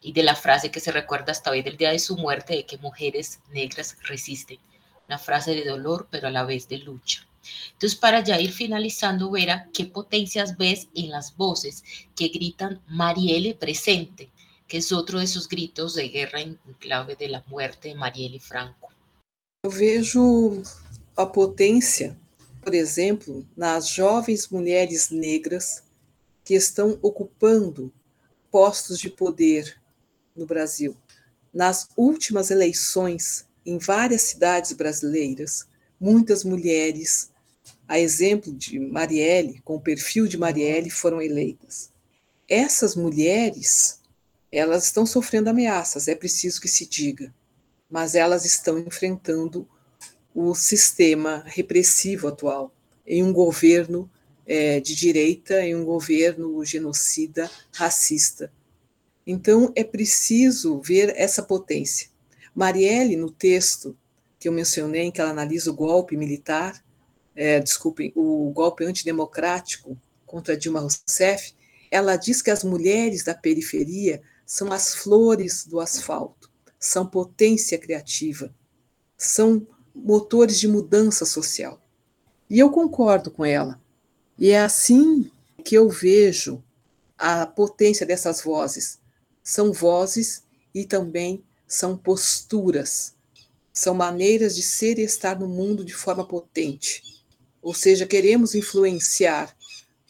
Y 0.02 0.14
de 0.14 0.24
la 0.24 0.36
frase 0.36 0.72
que 0.72 0.80
se 0.80 0.92
recuerda 0.92 1.32
hasta 1.32 1.52
hoy 1.52 1.62
del 1.62 1.78
día 1.78 1.92
de 1.92 2.00
su 2.00 2.18
muerte 2.18 2.56
de 2.56 2.66
que 2.66 2.78
mujeres 2.78 3.40
negras 3.52 3.98
resisten. 4.04 4.60
Una 5.08 5.18
frase 5.18 5.56
de 5.56 5.66
dolor, 5.66 6.08
pero 6.12 6.28
a 6.28 6.32
la 6.32 6.44
vez 6.44 6.68
de 6.68 6.78
lucha. 6.80 7.26
Entonces, 7.74 7.98
para 7.98 8.24
ya 8.24 8.40
ir 8.40 8.52
finalizando, 8.52 9.32
Vera, 9.32 9.70
¿qué 9.74 9.86
potencias 9.86 10.58
ves 10.58 10.88
en 10.96 11.10
las 11.10 11.36
voces 11.36 11.84
que 12.16 12.28
gritan 12.28 12.82
Marielle 12.88 13.56
presente, 13.56 14.30
que 14.68 14.78
es 14.78 14.92
otro 14.92 15.20
de 15.20 15.26
esos 15.26 15.48
gritos 15.48 15.96
de 15.96 16.10
guerra 16.10 16.42
en 16.42 16.60
clave 16.80 17.16
de 17.16 17.30
la 17.30 17.44
muerte 17.48 17.90
de 17.90 17.96
Marielle 17.96 18.40
Franco? 18.40 18.92
Eu 19.64 19.72
vejo 19.72 20.62
a 21.16 21.26
potência, 21.26 22.18
por 22.62 22.74
exemplo, 22.74 23.46
nas 23.56 23.90
jovens 23.90 24.50
mulheres 24.50 25.10
negras 25.10 25.84
que 26.48 26.56
estão 26.56 26.98
ocupando 27.02 27.94
postos 28.50 28.98
de 28.98 29.10
poder 29.10 29.76
no 30.34 30.46
Brasil. 30.46 30.96
Nas 31.54 31.90
últimas 31.98 32.50
eleições, 32.50 33.46
em 33.66 33.78
várias 33.78 34.22
cidades 34.22 34.72
brasileiras, 34.72 35.68
muitas 36.00 36.46
mulheres 36.46 37.32
a 37.86 38.00
exemplo 38.00 38.54
de 38.54 38.80
Marielle, 38.80 39.60
com 39.62 39.76
o 39.76 39.82
perfil 39.82 40.26
de 40.26 40.38
Marielle, 40.38 40.90
foram 40.90 41.22
eleitas. 41.22 41.92
Essas 42.48 42.96
mulheres, 42.96 44.00
elas 44.50 44.86
estão 44.86 45.06
sofrendo 45.06 45.50
ameaças, 45.50 46.08
é 46.08 46.16
preciso 46.16 46.62
que 46.62 46.70
se 46.70 46.86
diga, 46.86 47.36
mas 47.90 48.16
elas 48.16 48.46
estão 48.46 48.80
enfrentando 48.80 49.68
o 50.34 50.56
sistema 50.56 51.44
repressivo 51.46 52.30
atual, 52.30 52.74
em 53.06 53.22
um 53.22 53.34
governo 53.34 54.10
é, 54.48 54.80
de 54.80 54.96
direita, 54.96 55.62
em 55.62 55.76
um 55.76 55.84
governo 55.84 56.64
genocida, 56.64 57.52
racista. 57.74 58.52
Então, 59.26 59.72
é 59.76 59.84
preciso 59.84 60.80
ver 60.80 61.14
essa 61.18 61.44
potência. 61.44 62.10
Marielle, 62.56 63.18
no 63.18 63.30
texto 63.30 63.96
que 64.40 64.48
eu 64.48 64.52
mencionei, 64.52 65.04
em 65.04 65.12
que 65.12 65.20
ela 65.20 65.32
analisa 65.32 65.70
o 65.70 65.76
golpe 65.76 66.16
militar, 66.16 66.82
é, 67.36 67.60
desculpem, 67.60 68.12
o 68.16 68.50
golpe 68.52 68.84
antidemocrático 68.84 69.98
contra 70.26 70.58
Dilma 70.58 70.80
Rousseff, 70.80 71.54
ela 71.92 72.16
diz 72.16 72.42
que 72.42 72.50
as 72.50 72.64
mulheres 72.64 73.24
da 73.24 73.36
periferia 73.36 74.22
são 74.46 74.72
as 74.72 74.96
flores 74.96 75.66
do 75.66 75.80
asfalto, 75.80 76.50
são 76.80 77.06
potência 77.06 77.78
criativa, 77.78 78.54
são 79.18 79.68
motores 79.94 80.60
de 80.60 80.68
mudança 80.68 81.26
social. 81.26 81.82
E 82.50 82.60
eu 82.60 82.72
concordo 82.72 83.30
com 83.30 83.44
ela. 83.44 83.82
E 84.38 84.52
é 84.52 84.62
assim 84.62 85.32
que 85.64 85.76
eu 85.76 85.90
vejo 85.90 86.64
a 87.18 87.46
potência 87.46 88.06
dessas 88.06 88.42
vozes. 88.42 89.00
São 89.44 89.72
vozes 89.72 90.44
e 90.74 90.86
também 90.86 91.44
são 91.68 91.98
posturas, 91.98 93.16
são 93.74 93.94
maneiras 93.94 94.56
de 94.56 94.62
ser 94.62 95.00
e 95.00 95.04
estar 95.04 95.40
no 95.40 95.48
mundo 95.48 95.84
de 95.84 95.94
forma 95.94 96.26
potente 96.26 97.02
ou 97.68 97.74
seja, 97.74 98.08
queremos 98.08 98.56
influenciar 98.56 99.54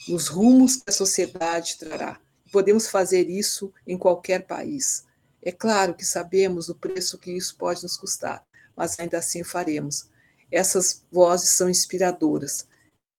nos 0.07 0.27
rumos 0.27 0.75
que 0.75 0.91
a 0.91 0.93
sociedade 0.93 1.77
trará. 1.79 2.19
Podemos 2.51 2.87
fazer 2.87 3.31
isso 3.31 3.73
em 3.87 3.97
qualquer 3.97 4.45
país. 4.45 5.05
É 5.41 5.51
claro 5.51 5.95
que 5.95 6.05
sabemos 6.05 6.69
o 6.69 6.75
preço 6.75 7.17
que 7.17 7.31
isso 7.31 7.55
pode 7.57 7.81
nos 7.81 7.97
custar, 7.97 8.45
mas 8.75 8.99
ainda 8.99 9.17
assim 9.17 9.43
faremos. 9.43 10.07
Essas 10.51 11.03
vozes 11.11 11.49
são 11.49 11.67
inspiradoras. 11.67 12.67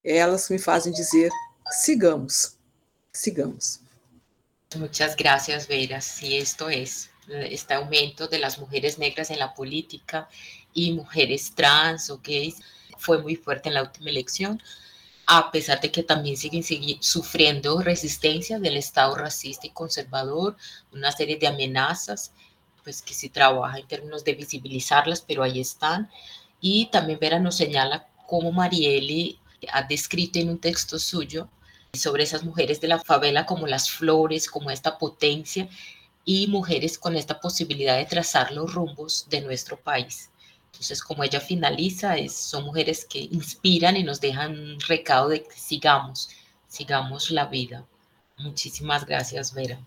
Elas 0.02 0.50
me 0.50 0.58
fazem 0.58 0.92
dizer: 0.92 1.30
sigamos, 1.82 2.56
sigamos. 3.12 3.80
Muchas 4.76 5.16
gracias, 5.16 5.66
Vera. 5.66 6.00
Sí, 6.00 6.36
esto 6.36 6.68
es 6.68 7.10
este 7.28 7.74
aumento 7.74 8.26
de 8.26 8.38
las 8.38 8.58
mujeres 8.58 8.98
negras 8.98 9.30
en 9.30 9.38
la 9.38 9.54
política 9.54 10.28
y 10.72 10.92
mujeres 10.92 11.54
trans 11.54 12.10
o 12.10 12.20
gays 12.22 12.56
fue 12.98 13.22
muy 13.22 13.36
fuerte 13.36 13.68
en 13.68 13.74
la 13.74 13.82
última 13.82 14.10
elección, 14.10 14.62
a 15.26 15.50
pesar 15.50 15.80
de 15.80 15.90
que 15.90 16.02
también 16.02 16.36
siguen, 16.36 16.64
sufriendo 17.00 17.80
resistencia 17.80 18.58
del 18.58 18.76
Estado 18.76 19.14
racista 19.14 19.66
y 19.66 19.70
conservador, 19.70 20.56
una 20.92 21.12
serie 21.12 21.36
de 21.36 21.46
amenazas, 21.46 22.32
pues 22.82 23.02
que 23.02 23.14
se 23.14 23.28
trabaja 23.28 23.78
en 23.78 23.86
términos 23.86 24.24
de 24.24 24.34
visibilizarlas, 24.34 25.20
pero 25.20 25.42
ahí 25.42 25.60
están. 25.60 26.10
Y 26.60 26.86
también 26.86 27.18
Vera 27.20 27.38
nos 27.38 27.56
señala 27.56 28.08
cómo 28.26 28.52
Marieli 28.52 29.38
ha 29.72 29.82
descrito 29.82 30.38
en 30.38 30.50
un 30.50 30.58
texto 30.58 30.98
suyo 30.98 31.48
sobre 31.92 32.24
esas 32.24 32.44
mujeres 32.44 32.80
de 32.80 32.88
la 32.88 33.00
favela 33.00 33.46
como 33.46 33.66
las 33.66 33.90
flores, 33.90 34.48
como 34.48 34.70
esta 34.70 34.98
potencia 34.98 35.68
y 36.24 36.46
mujeres 36.48 36.98
con 36.98 37.16
esta 37.16 37.40
posibilidad 37.40 37.96
de 37.96 38.04
trazar 38.04 38.52
los 38.52 38.72
rumbos 38.72 39.26
de 39.30 39.40
nuestro 39.40 39.78
país. 39.80 40.30
Entonces, 40.66 41.02
como 41.02 41.24
ella 41.24 41.40
finaliza, 41.40 42.16
es, 42.16 42.34
son 42.34 42.64
mujeres 42.64 43.04
que 43.04 43.18
inspiran 43.18 43.96
y 43.96 44.02
nos 44.02 44.20
dejan 44.20 44.58
un 44.58 44.80
recado 44.80 45.30
de 45.30 45.42
que 45.42 45.56
sigamos, 45.56 46.30
sigamos 46.66 47.30
la 47.30 47.46
vida. 47.46 47.86
Muchísimas 48.36 49.06
gracias, 49.06 49.54
Vera. 49.54 49.80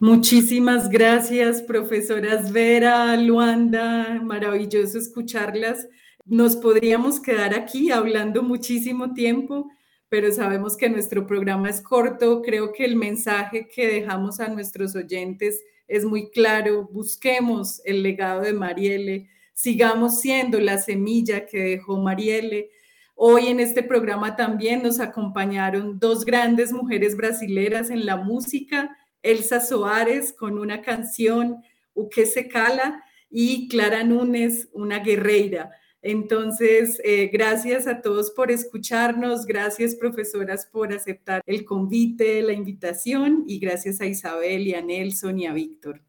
Muchísimas 0.00 0.90
gracias, 0.90 1.62
profesoras 1.62 2.52
Vera, 2.52 3.16
Luanda, 3.16 4.20
maravilloso 4.22 4.98
escucharlas. 4.98 5.86
Nos 6.26 6.56
podríamos 6.56 7.20
quedar 7.20 7.52
aquí 7.54 7.90
hablando 7.90 8.42
muchísimo 8.42 9.12
tiempo, 9.12 9.70
pero 10.08 10.32
sabemos 10.32 10.74
que 10.74 10.88
nuestro 10.88 11.26
programa 11.26 11.68
es 11.68 11.82
corto. 11.82 12.40
Creo 12.40 12.72
que 12.72 12.86
el 12.86 12.96
mensaje 12.96 13.68
que 13.68 13.86
dejamos 13.86 14.40
a 14.40 14.48
nuestros 14.48 14.96
oyentes 14.96 15.62
es 15.86 16.06
muy 16.06 16.30
claro. 16.30 16.88
Busquemos 16.90 17.82
el 17.84 18.02
legado 18.02 18.40
de 18.40 18.54
Marielle, 18.54 19.28
sigamos 19.52 20.20
siendo 20.20 20.58
la 20.60 20.78
semilla 20.78 21.44
que 21.44 21.58
dejó 21.58 21.98
Marielle. 21.98 22.70
Hoy 23.14 23.48
en 23.48 23.60
este 23.60 23.82
programa 23.82 24.34
también 24.34 24.82
nos 24.82 25.00
acompañaron 25.00 25.98
dos 25.98 26.24
grandes 26.24 26.72
mujeres 26.72 27.18
brasileras 27.18 27.90
en 27.90 28.06
la 28.06 28.16
música, 28.16 28.96
Elsa 29.22 29.60
Soares 29.60 30.32
con 30.32 30.58
una 30.58 30.80
canción, 30.80 31.62
Uque 31.92 32.24
se 32.24 32.48
cala, 32.48 33.04
y 33.28 33.68
Clara 33.68 34.04
Núñez, 34.04 34.68
una 34.72 35.00
guerreira. 35.00 35.70
Entonces, 36.06 37.00
eh, 37.02 37.30
gracias 37.32 37.86
a 37.86 38.02
todos 38.02 38.30
por 38.30 38.50
escucharnos, 38.50 39.46
gracias 39.46 39.94
profesoras 39.94 40.66
por 40.66 40.92
aceptar 40.92 41.42
el 41.46 41.64
convite, 41.64 42.42
la 42.42 42.52
invitación 42.52 43.44
y 43.46 43.58
gracias 43.58 44.02
a 44.02 44.04
Isabel 44.04 44.68
y 44.68 44.74
a 44.74 44.82
Nelson 44.82 45.38
y 45.38 45.46
a 45.46 45.54
Víctor. 45.54 46.02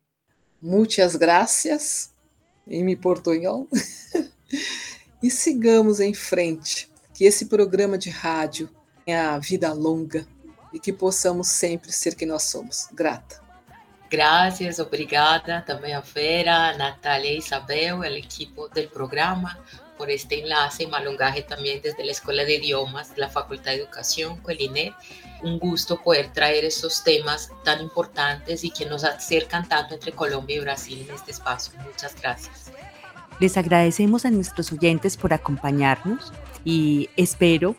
Muchas 0.59 1.17
gracias 1.17 2.13
em 2.67 2.83
mi 2.83 2.97
portunhol. 2.97 3.69
e 5.23 5.29
sigamos 5.29 6.01
em 6.01 6.13
frente, 6.13 6.89
que 7.13 7.23
esse 7.23 7.45
programa 7.45 7.97
de 7.97 8.09
rádio 8.09 8.69
tenha 9.05 9.39
vida 9.39 9.71
longa 9.71 10.27
e 10.73 10.79
que 10.79 10.91
possamos 10.91 11.47
sempre 11.47 11.93
ser 11.93 12.15
quem 12.15 12.27
nós 12.27 12.43
somos. 12.43 12.89
Grata. 12.91 13.41
Gracias, 14.09 14.77
obrigada 14.77 15.61
também 15.61 15.93
a 15.93 16.01
Vera, 16.01 16.77
Natália 16.77 17.31
e 17.31 17.37
Isabel, 17.37 17.99
o 17.99 18.03
equipo 18.03 18.67
do 18.67 18.87
programa. 18.89 19.57
Por 19.97 20.11
este 20.11 20.39
enlace 20.41 20.83
y 20.83 20.87
malongaje 20.87 21.41
también 21.41 21.81
desde 21.81 22.03
la 22.03 22.11
Escuela 22.11 22.43
de 22.43 22.55
Idiomas 22.55 23.11
la 23.15 23.29
Facultad 23.29 23.71
de 23.71 23.77
Educación, 23.77 24.37
COELINET. 24.37 24.93
Un 25.43 25.59
gusto 25.59 26.01
poder 26.01 26.31
traer 26.33 26.65
estos 26.65 27.03
temas 27.03 27.51
tan 27.63 27.81
importantes 27.81 28.63
y 28.63 28.71
que 28.71 28.85
nos 28.85 29.03
acercan 29.03 29.67
tanto 29.67 29.93
entre 29.93 30.11
Colombia 30.11 30.57
y 30.57 30.59
Brasil 30.59 31.05
en 31.07 31.13
este 31.13 31.31
espacio. 31.31 31.73
Muchas 31.83 32.19
gracias. 32.19 32.71
Les 33.39 33.57
agradecemos 33.57 34.25
a 34.25 34.31
nuestros 34.31 34.71
oyentes 34.71 35.17
por 35.17 35.33
acompañarnos 35.33 36.31
y 36.63 37.09
espero 37.17 37.75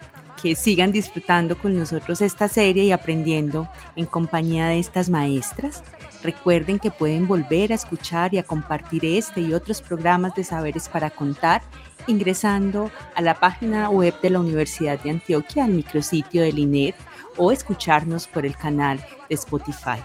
que 0.46 0.54
sigan 0.54 0.92
disfrutando 0.92 1.58
con 1.58 1.76
nosotros 1.76 2.20
esta 2.22 2.46
serie 2.46 2.84
y 2.84 2.92
aprendiendo 2.92 3.68
en 3.96 4.06
compañía 4.06 4.68
de 4.68 4.78
estas 4.78 5.10
maestras. 5.10 5.82
Recuerden 6.22 6.78
que 6.78 6.92
pueden 6.92 7.26
volver 7.26 7.72
a 7.72 7.74
escuchar 7.74 8.32
y 8.32 8.38
a 8.38 8.44
compartir 8.44 9.04
este 9.04 9.40
y 9.40 9.54
otros 9.54 9.82
programas 9.82 10.36
de 10.36 10.44
saberes 10.44 10.88
para 10.88 11.10
contar 11.10 11.62
ingresando 12.06 12.92
a 13.16 13.22
la 13.22 13.34
página 13.34 13.90
web 13.90 14.14
de 14.20 14.30
la 14.30 14.38
Universidad 14.38 15.00
de 15.00 15.10
Antioquia, 15.10 15.64
al 15.64 15.72
micrositio 15.72 16.42
del 16.42 16.60
INER 16.60 16.94
o 17.36 17.50
escucharnos 17.50 18.28
por 18.28 18.46
el 18.46 18.56
canal 18.56 19.04
de 19.28 19.34
Spotify. 19.34 19.98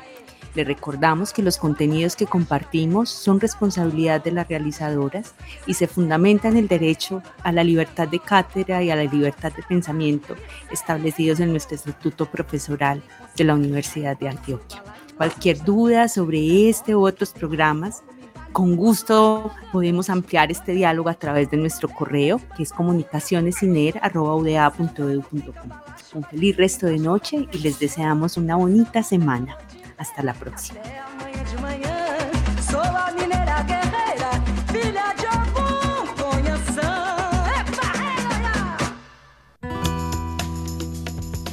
Le 0.54 0.64
recordamos 0.64 1.32
que 1.32 1.44
los 1.44 1.58
contenidos 1.58 2.16
que 2.16 2.26
compartimos 2.26 3.10
son 3.10 3.40
responsabilidad 3.40 4.24
de 4.24 4.32
las 4.32 4.48
realizadoras 4.48 5.34
y 5.66 5.76
se 5.76 5.88
fundamentan 5.88 6.54
en 6.54 6.60
el 6.60 6.68
derecho 6.68 7.24
a 7.44 7.52
la 7.52 7.64
libertad 7.64 8.08
de 8.08 8.20
cátedra 8.20 8.84
y 8.84 8.92
a 8.92 8.96
la 8.96 9.04
libertad 9.04 9.52
de 9.54 9.64
pensamiento 9.64 10.36
establecidos 10.72 11.40
en 11.40 11.52
nuestro 11.52 11.76
estatuto 11.76 12.26
profesoral 12.26 13.02
de 13.38 13.44
la 13.46 13.56
Universidad 13.56 14.18
de 14.20 14.30
Antioquia. 14.30 14.84
Cualquier 15.16 15.64
duda 15.64 16.08
sobre 16.08 16.70
este 16.70 16.96
u 16.96 17.06
otros 17.06 17.32
programas, 17.32 18.04
con 18.52 18.76
gusto 18.76 19.52
podemos 19.72 20.10
ampliar 20.10 20.52
este 20.52 20.74
diálogo 20.74 21.10
a 21.10 21.14
través 21.14 21.50
de 21.50 21.56
nuestro 21.58 21.88
correo, 21.88 22.42
que 22.58 22.64
es 22.64 22.74
comunicacionesiner.uda.edu.com. 22.74 25.70
Un 26.14 26.24
feliz 26.24 26.58
resto 26.58 26.88
de 26.88 26.98
noche 26.98 27.48
y 27.54 27.60
les 27.60 27.80
deseamos 27.80 28.36
una 28.36 28.58
bonita 28.58 29.04
semana. 29.04 29.58
Hasta 30.02 30.24
la 30.24 30.34
próxima. 30.34 30.80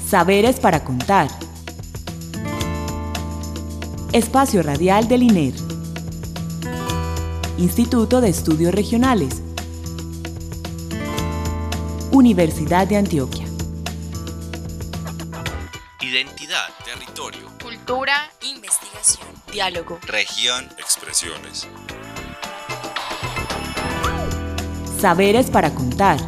Saberes 0.08 0.60
para 0.60 0.82
contar. 0.82 1.28
Espacio 4.12 4.62
Radial 4.62 5.08
del 5.08 5.24
INER. 5.24 5.52
Instituto 7.58 8.22
de 8.22 8.30
Estudios 8.30 8.74
Regionales. 8.74 9.42
Universidad 12.12 12.86
de 12.86 12.96
Antioquia. 12.96 13.44
Identidad, 16.00 16.70
territorio, 16.86 17.48
Cultura, 17.62 18.30
diálogo. 19.58 19.98
región, 20.06 20.68
expresiones. 20.78 21.66
Saberes 25.00 25.50
para 25.50 25.74
contar. 25.74 26.20